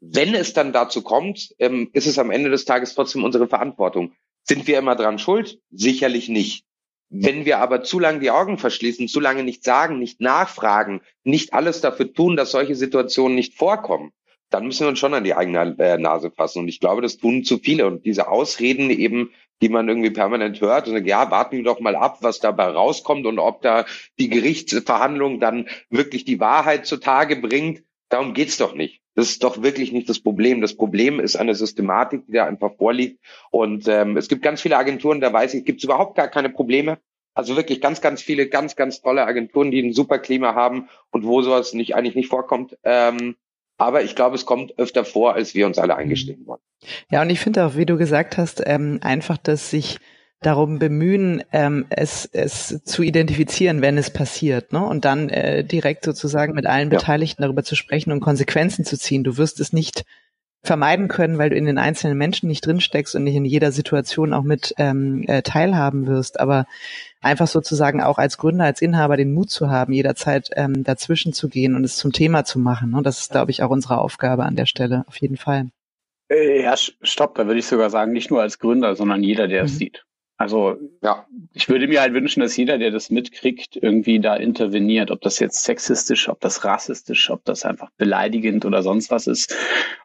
[0.00, 4.12] Wenn es dann dazu kommt, ähm, ist es am Ende des Tages trotzdem unsere Verantwortung.
[4.42, 5.60] Sind wir immer dran schuld?
[5.70, 6.64] Sicherlich nicht.
[7.16, 11.54] Wenn wir aber zu lange die Augen verschließen, zu lange nicht sagen, nicht nachfragen, nicht
[11.54, 14.12] alles dafür tun, dass solche Situationen nicht vorkommen,
[14.50, 16.60] dann müssen wir uns schon an die eigene äh, Nase fassen.
[16.60, 17.86] Und ich glaube, das tun zu viele.
[17.86, 19.30] Und diese Ausreden eben
[19.62, 20.88] die man irgendwie permanent hört.
[20.88, 23.86] Und ja, warten wir doch mal ab, was dabei rauskommt und ob da
[24.18, 27.82] die Gerichtsverhandlung dann wirklich die Wahrheit zutage bringt.
[28.08, 29.03] Darum geht's doch nicht.
[29.14, 30.60] Das ist doch wirklich nicht das Problem.
[30.60, 33.20] Das Problem ist eine Systematik, die da einfach vorliegt.
[33.50, 36.50] Und ähm, es gibt ganz viele Agenturen, da weiß ich, gibt es überhaupt gar keine
[36.50, 36.98] Probleme.
[37.34, 41.24] Also wirklich ganz, ganz viele, ganz, ganz tolle Agenturen, die ein super Klima haben und
[41.24, 42.76] wo sowas nicht eigentlich nicht vorkommt.
[42.84, 43.36] Ähm,
[43.76, 46.60] aber ich glaube, es kommt öfter vor, als wir uns alle eingestehen wollen.
[47.10, 49.98] Ja, und ich finde auch, wie du gesagt hast, ähm, einfach, dass sich
[50.40, 54.84] darum bemühen, ähm, es, es zu identifizieren, wenn es passiert, ne?
[54.84, 57.48] Und dann äh, direkt sozusagen mit allen Beteiligten ja.
[57.48, 59.24] darüber zu sprechen und Konsequenzen zu ziehen.
[59.24, 60.04] Du wirst es nicht
[60.64, 64.32] vermeiden können, weil du in den einzelnen Menschen nicht drinsteckst und nicht in jeder Situation
[64.32, 66.40] auch mit ähm, äh, teilhaben wirst.
[66.40, 66.66] Aber
[67.20, 71.48] einfach sozusagen auch als Gründer, als Inhaber den Mut zu haben, jederzeit ähm, dazwischen zu
[71.48, 72.90] gehen und es zum Thema zu machen.
[72.90, 73.02] Ne?
[73.02, 75.68] Das ist, glaube ich, auch unsere Aufgabe an der Stelle, auf jeden Fall.
[76.30, 79.62] Äh, ja, stopp, da würde ich sogar sagen, nicht nur als Gründer, sondern jeder, der
[79.62, 79.66] mhm.
[79.66, 80.04] es sieht.
[80.36, 85.10] Also ja, ich würde mir halt wünschen, dass jeder, der das mitkriegt, irgendwie da interveniert,
[85.10, 89.54] ob das jetzt sexistisch, ob das rassistisch, ob das einfach beleidigend oder sonst was ist.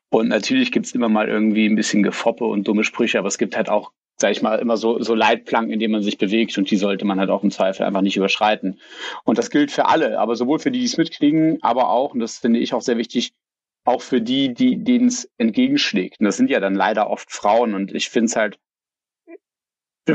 [0.09, 3.57] Und natürlich gibt's immer mal irgendwie ein bisschen Gefoppe und dumme Sprüche, aber es gibt
[3.57, 6.69] halt auch, sag ich mal, immer so, so Leitplanken, in denen man sich bewegt und
[6.69, 8.79] die sollte man halt auch im Zweifel einfach nicht überschreiten.
[9.23, 12.19] Und das gilt für alle, aber sowohl für die, die es mitkriegen, aber auch, und
[12.19, 13.33] das finde ich auch sehr wichtig,
[13.83, 16.19] auch für die, die denen es entgegenschlägt.
[16.19, 18.59] Und das sind ja dann leider oft Frauen und ich finde es halt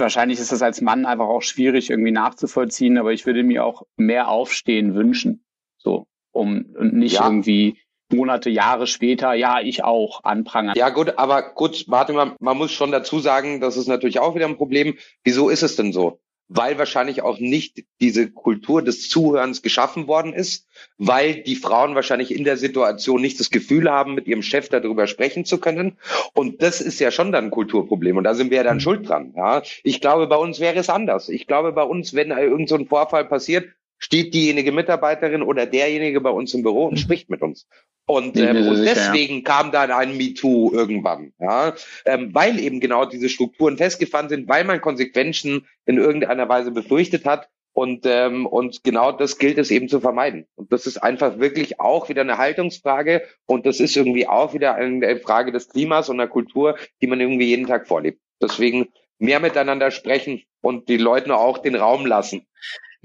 [0.00, 3.82] Wahrscheinlich ist das als Mann einfach auch schwierig irgendwie nachzuvollziehen, aber ich würde mir auch
[3.96, 5.44] mehr Aufstehen wünschen.
[5.76, 7.24] So, um und nicht ja.
[7.26, 7.78] irgendwie
[8.12, 10.74] Monate, Jahre später, ja, ich auch anprangern.
[10.76, 14.34] Ja, gut, aber gut, warte mal, man muss schon dazu sagen, das ist natürlich auch
[14.34, 14.96] wieder ein Problem.
[15.22, 16.20] Wieso ist es denn so?
[16.48, 20.66] Weil wahrscheinlich auch nicht diese Kultur des Zuhörens geschaffen worden ist,
[20.98, 25.06] weil die Frauen wahrscheinlich in der Situation nicht das Gefühl haben, mit ihrem Chef darüber
[25.06, 25.98] sprechen zu können.
[26.34, 28.16] Und das ist ja schon dann ein Kulturproblem.
[28.16, 28.80] Und da sind wir ja dann mhm.
[28.80, 29.32] schuld dran.
[29.36, 31.28] Ja, ich glaube, bei uns wäre es anders.
[31.28, 33.68] Ich glaube, bei uns, wenn irgend so ein Vorfall passiert,
[33.98, 36.98] steht diejenige Mitarbeiterin oder derjenige bei uns im Büro und mhm.
[36.98, 37.66] spricht mit uns.
[38.06, 39.42] Und, ähm, und deswegen ja.
[39.42, 41.74] kam dann ein MeToo irgendwann, ja,
[42.04, 47.24] ähm, weil eben genau diese Strukturen festgefahren sind, weil man Konsequenzen in irgendeiner Weise befürchtet
[47.24, 47.48] hat.
[47.72, 50.46] Und, ähm, und genau das gilt es eben zu vermeiden.
[50.54, 54.76] Und das ist einfach wirklich auch wieder eine Haltungsfrage und das ist irgendwie auch wieder
[54.76, 58.20] eine Frage des Klimas und der Kultur, die man irgendwie jeden Tag vorlebt.
[58.40, 62.46] Deswegen mehr miteinander sprechen und die Leute auch den Raum lassen.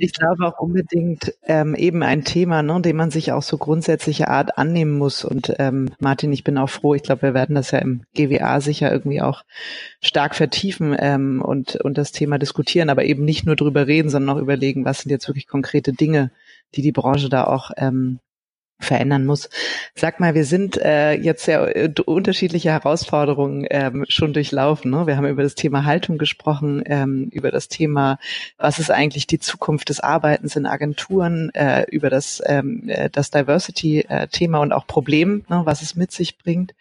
[0.01, 4.29] Ich glaube auch unbedingt ähm, eben ein Thema, ne, dem man sich auch so grundsätzliche
[4.29, 5.25] Art annehmen muss.
[5.25, 6.95] Und ähm, Martin, ich bin auch froh.
[6.95, 9.43] Ich glaube, wir werden das ja im GWA sicher irgendwie auch
[9.99, 14.37] stark vertiefen ähm, und und das Thema diskutieren, aber eben nicht nur drüber reden, sondern
[14.37, 16.31] auch überlegen, was sind jetzt wirklich konkrete Dinge,
[16.75, 18.19] die die Branche da auch ähm,
[18.79, 19.49] verändern muss.
[19.93, 24.89] Sag mal, wir sind äh, jetzt sehr äh, unterschiedliche Herausforderungen ähm, schon durchlaufen.
[24.89, 25.05] Ne?
[25.05, 28.19] Wir haben über das Thema Haltung gesprochen, ähm, über das Thema,
[28.57, 33.31] was ist eigentlich die Zukunft des Arbeitens in Agenturen, äh, über das, ähm, äh, das
[33.31, 36.73] Diversity-Thema und auch Problem, ne, was es mit sich bringt.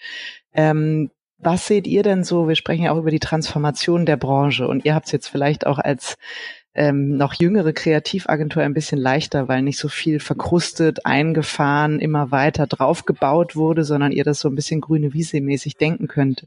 [0.55, 2.49] Ähm, was seht ihr denn so?
[2.49, 5.67] Wir sprechen ja auch über die Transformation der Branche und ihr habt es jetzt vielleicht
[5.67, 6.17] auch als
[6.75, 12.67] ähm, noch jüngere Kreativagentur ein bisschen leichter, weil nicht so viel verkrustet, eingefahren, immer weiter
[12.67, 16.47] draufgebaut wurde, sondern ihr das so ein bisschen grüne Wiese mäßig denken könnt.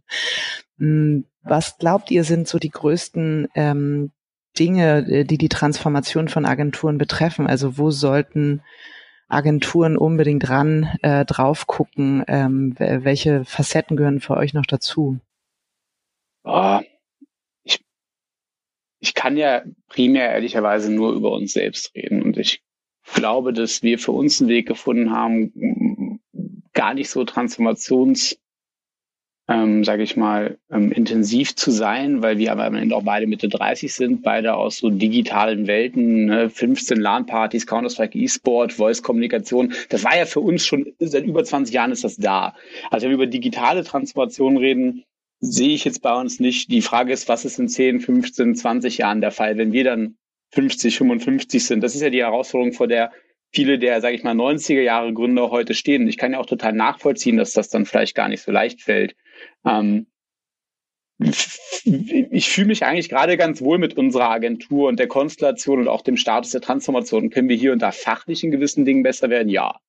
[0.78, 4.12] Hm, was glaubt ihr sind so die größten ähm,
[4.58, 7.48] Dinge, äh, die die Transformation von Agenturen betreffen?
[7.48, 8.62] Also wo sollten
[9.28, 12.24] Agenturen unbedingt ran äh, drauf gucken?
[12.28, 15.20] Ähm, welche Facetten gehören für euch noch dazu?
[16.44, 16.80] Oh,
[19.02, 22.22] ich kann ja primär ehrlicherweise nur über uns selbst reden.
[22.22, 22.62] Und ich
[23.16, 26.22] glaube, dass wir für uns einen Weg gefunden haben,
[26.74, 28.38] gar nicht so transformations,
[29.50, 33.26] ähm, sage ich mal, ähm, intensiv zu sein, weil wir aber am Ende auch beide
[33.26, 36.50] Mitte 30 sind, beide aus so digitalen Welten, ne?
[36.52, 39.74] 15 LAN-Partys, Counter-Strike, E-Sport, Voice-Kommunikation.
[39.90, 42.56] Das war ja für uns schon, seit über 20 Jahren ist das da.
[42.92, 45.04] Also wenn wir über digitale Transformation reden,
[45.42, 46.72] sehe ich jetzt bei uns nicht.
[46.72, 50.18] Die Frage ist, was ist in 10, 15, 20 Jahren der Fall, wenn wir dann
[50.52, 51.82] 50, 55 sind?
[51.82, 53.12] Das ist ja die Herausforderung, vor der
[53.52, 56.08] viele der, sage ich mal, 90er Jahre Gründer heute stehen.
[56.08, 59.16] Ich kann ja auch total nachvollziehen, dass das dann vielleicht gar nicht so leicht fällt.
[59.66, 60.08] Ähm,
[61.20, 66.02] ich fühle mich eigentlich gerade ganz wohl mit unserer Agentur und der Konstellation und auch
[66.02, 67.30] dem Status der Transformation.
[67.30, 69.50] Können wir hier und da fachlich in gewissen Dingen besser werden?
[69.50, 69.80] Ja.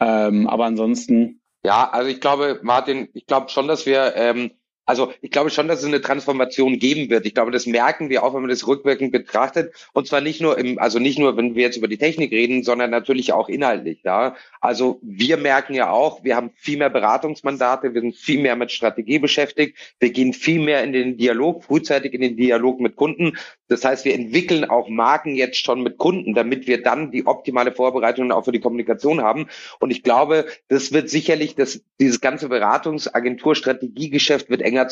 [0.00, 1.40] Ähm, aber ansonsten.
[1.64, 4.52] Ja, also ich glaube, Martin, ich glaube schon, dass wir ähm,
[4.86, 7.24] Also ich glaube schon, dass es eine Transformation geben wird.
[7.26, 9.72] Ich glaube, das merken wir auch, wenn man das rückwirkend betrachtet.
[9.92, 12.62] Und zwar nicht nur im, also nicht nur, wenn wir jetzt über die Technik reden,
[12.62, 14.00] sondern natürlich auch inhaltlich.
[14.04, 18.56] Ja, also wir merken ja auch, wir haben viel mehr Beratungsmandate, wir sind viel mehr
[18.56, 22.96] mit Strategie beschäftigt, wir gehen viel mehr in den Dialog, frühzeitig in den Dialog mit
[22.96, 23.38] Kunden.
[23.68, 27.72] Das heißt, wir entwickeln auch Marken jetzt schon mit Kunden, damit wir dann die optimale
[27.72, 29.46] Vorbereitung auch für die Kommunikation haben.
[29.80, 34.88] Und ich glaube, das wird sicherlich, das, dieses ganze Beratungsagentur-Strategiegeschäft wird enger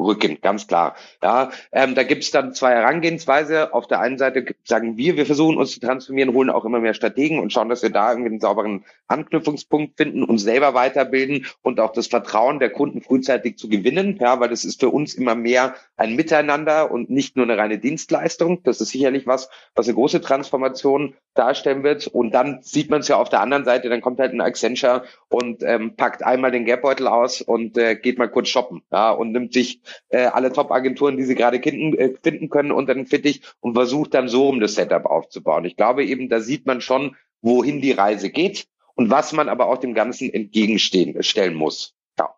[0.00, 0.94] zusammenrücken, ganz klar.
[1.22, 3.72] Ja, ähm, da gibt es dann zwei Herangehensweise.
[3.74, 6.94] Auf der einen Seite sagen wir, wir versuchen uns zu transformieren, holen auch immer mehr
[6.94, 11.80] Strategen und schauen, dass wir da irgendwie einen sauberen Anknüpfungspunkt finden, uns selber weiterbilden und
[11.80, 14.18] auch das Vertrauen der Kunden frühzeitig zu gewinnen.
[14.20, 17.78] Ja, weil das ist für uns immer mehr ein Miteinander und nicht nur eine reine
[17.78, 18.62] Dienstleistung.
[18.62, 22.06] Das ist sicherlich was, was eine große Transformation darstellen wird.
[22.06, 25.04] Und dann sieht man es ja auf der anderen Seite, dann kommt halt ein Accenture
[25.28, 28.82] und ähm, packt einmal den Gapbeutel aus und äh, geht mal kurz shoppen.
[28.90, 32.94] Ja, und nimmt sich äh, alle Top-Agenturen, die sie gerade finden, äh, finden können, unter
[32.94, 35.64] den Fittich und versucht dann so um das Setup aufzubauen.
[35.64, 39.66] Ich glaube eben, da sieht man schon, wohin die Reise geht und was man aber
[39.66, 41.94] auch dem Ganzen entgegenstehen stellen muss.
[42.18, 42.34] Ja.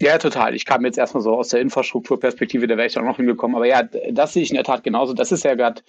[0.00, 0.54] Ja, total.
[0.54, 3.56] Ich kam jetzt erstmal so aus der Infrastrukturperspektive, da wäre ich auch noch hingekommen.
[3.56, 5.14] Aber ja, das sehe ich in der Tat genauso.
[5.14, 5.82] Das ist ja gerade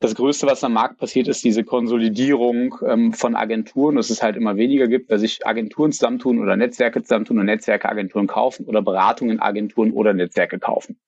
[0.00, 4.36] das Größte, was am Markt passiert, ist diese Konsolidierung ähm, von Agenturen, dass es halt
[4.36, 8.80] immer weniger gibt, weil sich Agenturen zusammentun oder Netzwerke zusammentun und Netzwerke Agenturen kaufen oder
[8.80, 11.00] Beratungen Agenturen oder Netzwerke kaufen.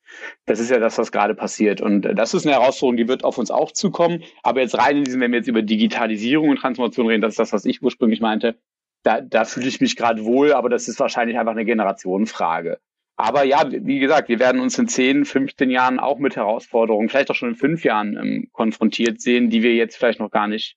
[0.45, 1.81] Das ist ja das, was gerade passiert.
[1.81, 4.25] Und äh, das ist eine Herausforderung, die wird auf uns auch zukommen.
[4.43, 7.39] Aber jetzt rein in diesem, wenn wir jetzt über Digitalisierung und Transformation reden, das ist
[7.39, 8.57] das, was ich ursprünglich meinte,
[9.05, 12.81] da, da fühle ich mich gerade wohl, aber das ist wahrscheinlich einfach eine Generationenfrage.
[13.21, 17.31] Aber ja, wie gesagt, wir werden uns in 10, 15 Jahren auch mit Herausforderungen, vielleicht
[17.31, 20.77] auch schon in fünf Jahren ähm, konfrontiert sehen, die wir jetzt vielleicht noch gar nicht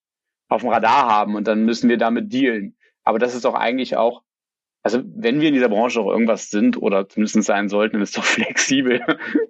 [0.50, 2.76] auf dem Radar haben und dann müssen wir damit dealen.
[3.04, 4.24] Aber das ist doch eigentlich auch,
[4.84, 8.18] also wenn wir in dieser Branche auch irgendwas sind oder zumindest sein sollten, dann ist
[8.18, 9.02] doch flexibel.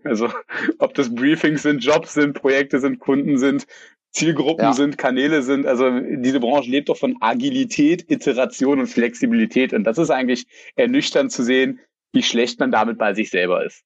[0.03, 0.29] Also
[0.77, 3.65] ob das Briefings sind, Jobs sind, Projekte sind, Kunden sind,
[4.11, 4.73] Zielgruppen ja.
[4.73, 5.65] sind, Kanäle sind.
[5.65, 9.73] Also diese Branche lebt doch von Agilität, Iteration und Flexibilität.
[9.73, 11.79] Und das ist eigentlich ernüchternd zu sehen,
[12.13, 13.83] wie schlecht man damit bei sich selber ist.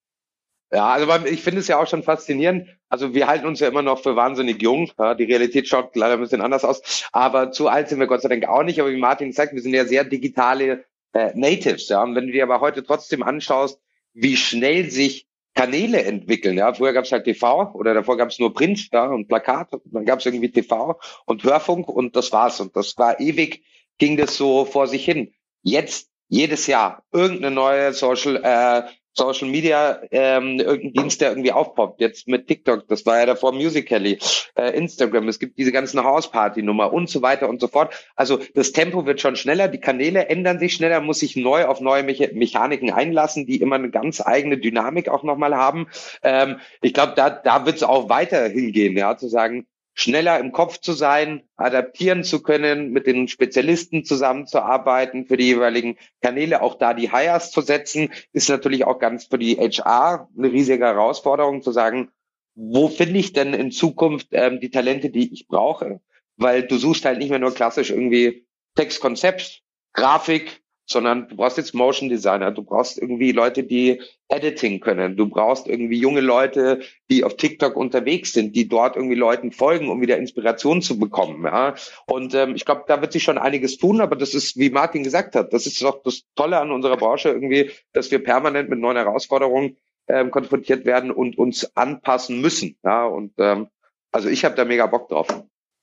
[0.72, 2.68] Ja, also ich finde es ja auch schon faszinierend.
[2.90, 4.92] Also wir halten uns ja immer noch für wahnsinnig jung.
[5.00, 7.08] Ja, die Realität schaut leider ein bisschen anders aus.
[7.14, 8.80] Aber zu alt sind wir Gott sei Dank auch nicht.
[8.82, 11.88] Aber wie Martin sagt, wir sind ja sehr digitale äh, Natives.
[11.88, 13.80] Ja, und wenn du dir aber heute trotzdem anschaust,
[14.14, 16.58] wie schnell sich Kanäle entwickeln.
[16.58, 19.70] Ja, früher gab es halt TV oder davor gab es nur Print ja, und Plakat.
[19.86, 22.60] Dann gab es irgendwie TV und Hörfunk und das war's.
[22.60, 23.64] Und das war ewig,
[23.98, 25.34] ging das so vor sich hin.
[25.64, 32.00] Jetzt jedes Jahr irgendeine neue Social äh, Social Media, ähm, irgendein Dienst, der irgendwie aufpoppt.
[32.00, 34.20] Jetzt mit TikTok, das war ja davor Musical.ly,
[34.56, 37.94] äh, Instagram, es gibt diese ganzen Hausparty-Nummer und so weiter und so fort.
[38.16, 41.82] Also das Tempo wird schon schneller, die Kanäle ändern sich schneller, muss sich neu auf
[41.82, 45.88] neue Me Mechaniken einlassen, die immer eine ganz eigene Dynamik auch nochmal haben.
[46.22, 49.66] Ähm, ich glaube, da, da wird es auch weiter hingehen, ja, zu sagen,
[49.98, 55.98] schneller im Kopf zu sein, adaptieren zu können, mit den Spezialisten zusammenzuarbeiten für die jeweiligen
[56.22, 60.52] Kanäle, auch da die Hires zu setzen, ist natürlich auch ganz für die HR eine
[60.52, 62.12] riesige Herausforderung zu sagen,
[62.54, 66.00] wo finde ich denn in Zukunft ähm, die Talente, die ich brauche?
[66.36, 68.46] Weil du suchst halt nicht mehr nur klassisch irgendwie
[68.76, 75.18] Textkonzept, Grafik, sondern du brauchst jetzt Motion Designer, du brauchst irgendwie Leute, die Editing können,
[75.18, 76.80] du brauchst irgendwie junge Leute,
[77.12, 81.44] die auf TikTok unterwegs sind, die dort irgendwie Leuten folgen, um wieder Inspiration zu bekommen.
[81.44, 81.76] Ja?
[82.08, 85.04] Und ähm, ich glaube, da wird sich schon einiges tun, aber das ist, wie Martin
[85.04, 88.80] gesagt hat, das ist doch das Tolle an unserer Branche irgendwie, dass wir permanent mit
[88.80, 89.76] neuen Herausforderungen
[90.08, 92.78] ähm, konfrontiert werden und uns anpassen müssen.
[92.84, 93.06] Ja?
[93.06, 93.68] Und ähm,
[94.14, 95.28] also ich habe da mega Bock drauf.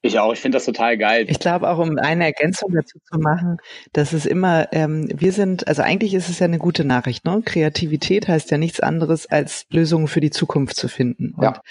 [0.04, 1.24] Ich auch, ich finde das total geil.
[1.30, 3.56] Ich glaube auch, um eine Ergänzung dazu zu machen,
[3.94, 7.40] dass es immer, ähm, wir sind, also eigentlich ist es ja eine gute Nachricht, ne?
[7.42, 11.32] Kreativität heißt ja nichts anderes, als Lösungen für die Zukunft zu finden.
[11.34, 11.62] Und ja.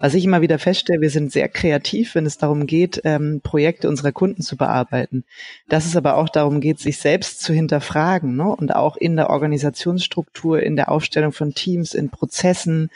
[0.00, 3.88] was ich immer wieder feststelle, wir sind sehr kreativ, wenn es darum geht, ähm, Projekte
[3.88, 5.24] unserer Kunden zu bearbeiten.
[5.68, 8.48] Dass es aber auch darum geht, sich selbst zu hinterfragen, ne?
[8.48, 12.90] Und auch in der Organisationsstruktur, in der Aufstellung von Teams, in Prozessen,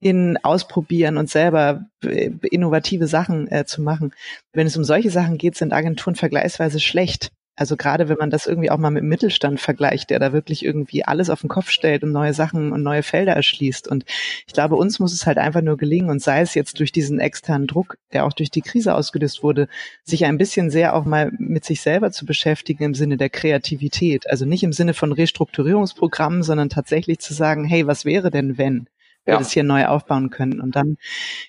[0.00, 4.12] in Ausprobieren und selber äh, innovative Sachen äh, zu machen.
[4.52, 7.30] Wenn es um solche Sachen geht, sind Agenturen vergleichsweise schlecht.
[7.58, 10.64] Also gerade wenn man das irgendwie auch mal mit dem Mittelstand vergleicht, der da wirklich
[10.64, 13.88] irgendwie alles auf den Kopf stellt und neue Sachen und neue Felder erschließt.
[13.88, 14.04] Und
[14.46, 17.18] ich glaube, uns muss es halt einfach nur gelingen und sei es jetzt durch diesen
[17.18, 19.66] externen Druck, der auch durch die Krise ausgelöst wurde,
[20.04, 24.30] sich ein bisschen sehr auch mal mit sich selber zu beschäftigen im Sinne der Kreativität.
[24.30, 28.86] Also nicht im Sinne von Restrukturierungsprogrammen, sondern tatsächlich zu sagen, hey, was wäre denn wenn?
[29.28, 29.38] Wir ja.
[29.38, 30.60] das hier neu aufbauen können.
[30.60, 30.96] Und dann,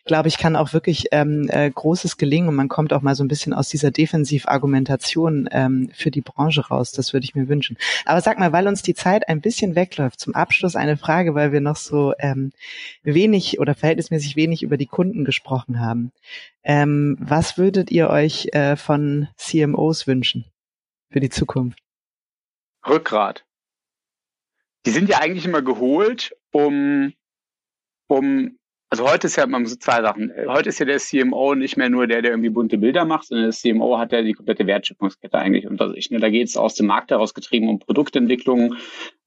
[0.05, 3.23] glaube ich, kann auch wirklich ähm, äh, Großes gelingen und man kommt auch mal so
[3.23, 6.91] ein bisschen aus dieser Defensivargumentation ähm, für die Branche raus.
[6.91, 7.77] Das würde ich mir wünschen.
[8.05, 11.51] Aber sag mal, weil uns die Zeit ein bisschen wegläuft, zum Abschluss eine Frage, weil
[11.51, 12.51] wir noch so ähm,
[13.03, 16.11] wenig oder verhältnismäßig wenig über die Kunden gesprochen haben.
[16.63, 20.45] Ähm, was würdet ihr euch äh, von CMOs wünschen
[21.09, 21.79] für die Zukunft?
[22.87, 23.45] Rückgrat.
[24.85, 27.13] Die sind ja eigentlich immer geholt, um
[28.09, 28.57] um,
[28.91, 30.31] also heute ist ja man so zwei Sachen.
[30.47, 33.51] Heute ist ja der CMO nicht mehr nur der, der irgendwie bunte Bilder macht, sondern
[33.51, 36.09] der CMO hat ja die komplette Wertschöpfungskette eigentlich unter sich.
[36.09, 36.19] Ne?
[36.19, 38.75] Da geht es aus dem Markt heraus getrieben um Produktentwicklung,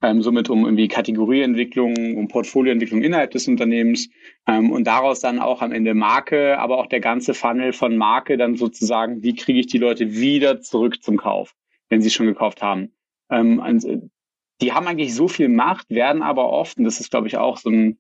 [0.03, 4.09] ähm, somit um irgendwie Kategorieentwicklung, um Portfolioentwicklung innerhalb des Unternehmens
[4.49, 8.37] ähm, und daraus dann auch am Ende Marke, aber auch der ganze Funnel von Marke
[8.37, 11.55] dann sozusagen, wie kriege ich die Leute wieder zurück zum Kauf,
[11.89, 12.93] wenn sie schon gekauft haben.
[13.31, 14.11] Ähm,
[14.61, 17.59] die haben eigentlich so viel Macht, werden aber oft, und das ist glaube ich auch
[17.59, 17.99] so ein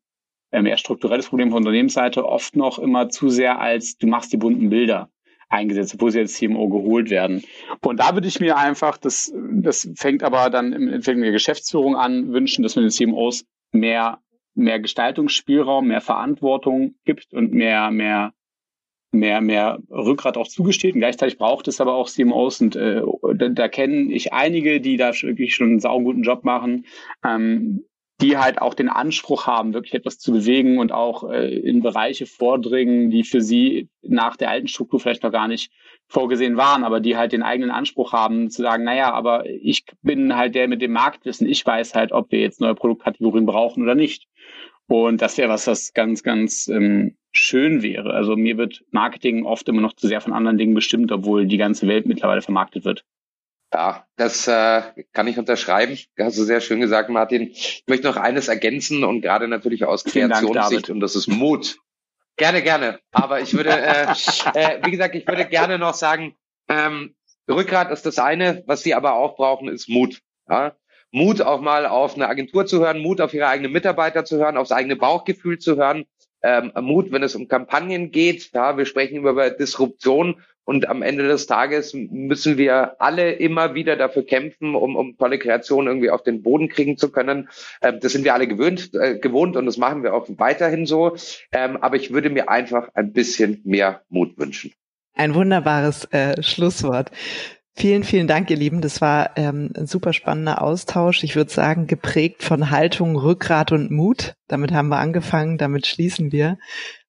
[0.52, 4.36] ähm, eher strukturelles Problem von Unternehmensseite, oft noch immer zu sehr als du machst die
[4.36, 5.10] bunten Bilder
[5.48, 7.44] eingesetzt, wo sie als CMO geholt werden.
[7.82, 11.94] Und da würde ich mir einfach, das, das fängt aber dann im mit der Geschäftsführung
[11.94, 14.18] an, wünschen, dass man den CMOs mehr,
[14.54, 18.32] mehr Gestaltungsspielraum, mehr Verantwortung gibt und mehr, mehr,
[19.12, 20.94] mehr, mehr Rückgrat auch zugesteht.
[20.94, 23.02] Und gleichzeitig braucht es aber auch CMOs und äh,
[23.34, 26.86] da, da kenne ich einige, die da wirklich schon einen sauguten Job machen.
[27.24, 27.84] Ähm,
[28.22, 32.26] die halt auch den Anspruch haben, wirklich etwas zu bewegen und auch äh, in Bereiche
[32.26, 35.72] vordringen, die für sie nach der alten Struktur vielleicht noch gar nicht
[36.08, 40.36] vorgesehen waren, aber die halt den eigenen Anspruch haben, zu sagen, naja, aber ich bin
[40.36, 43.94] halt der mit dem Marktwissen, ich weiß halt, ob wir jetzt neue Produktkategorien brauchen oder
[43.94, 44.28] nicht.
[44.86, 48.12] Und das wäre was, was ganz, ganz ähm, schön wäre.
[48.12, 51.56] Also mir wird Marketing oft immer noch zu sehr von anderen Dingen bestimmt, obwohl die
[51.56, 53.04] ganze Welt mittlerweile vermarktet wird.
[53.72, 55.98] Ja, das äh, kann ich unterschreiben.
[56.18, 57.50] Hast du sehr schön gesagt, Martin.
[57.50, 61.78] Ich möchte noch eines ergänzen und gerade natürlich aus Kreationssicht und das ist Mut.
[62.36, 63.00] Gerne, gerne.
[63.12, 64.06] Aber ich würde, äh,
[64.54, 66.36] äh, wie gesagt, ich würde gerne noch sagen,
[66.68, 67.14] ähm,
[67.48, 70.20] Rückgrat ist das eine, was sie aber auch brauchen, ist Mut.
[70.48, 70.76] Ja?
[71.10, 74.56] Mut auch mal auf eine Agentur zu hören, Mut auf ihre eigenen Mitarbeiter zu hören,
[74.56, 76.04] aufs eigene Bauchgefühl zu hören,
[76.42, 78.50] ähm, Mut, wenn es um Kampagnen geht.
[78.52, 83.96] Ja, wir sprechen über Disruption und am Ende des Tages müssen wir alle immer wieder
[83.96, 87.48] dafür kämpfen, um, um tolle Kreationen irgendwie auf den Boden kriegen zu können.
[87.82, 91.16] Ähm, das sind wir alle gewöhnt, äh, gewohnt und das machen wir auch weiterhin so.
[91.52, 94.72] Ähm, aber ich würde mir einfach ein bisschen mehr Mut wünschen.
[95.14, 97.10] Ein wunderbares äh, Schlusswort.
[97.74, 98.82] Vielen, vielen Dank, ihr Lieben.
[98.82, 101.24] Das war ähm, ein super spannender Austausch.
[101.24, 104.34] Ich würde sagen, geprägt von Haltung, Rückgrat und Mut.
[104.46, 106.58] Damit haben wir angefangen, damit schließen wir.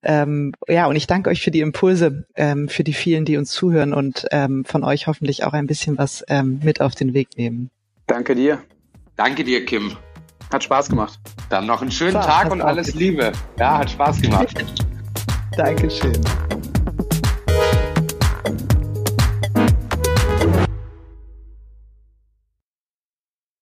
[0.04, 3.52] Ähm, ja, und ich danke euch für die Impulse, ähm, für die vielen, die uns
[3.52, 7.38] zuhören und ähm, von euch hoffentlich auch ein bisschen was ähm, mit auf den Weg
[7.38, 7.70] nehmen.
[8.08, 8.60] Danke dir.
[9.18, 9.98] Danke dir, Kim.
[10.52, 11.20] Hat Spaß gemacht.
[11.50, 13.34] Dann noch einen schönen Spaß, Tag und alles Liebe.
[13.60, 14.64] Ja, hat Spaß gemacht.
[15.58, 16.22] Dankeschön.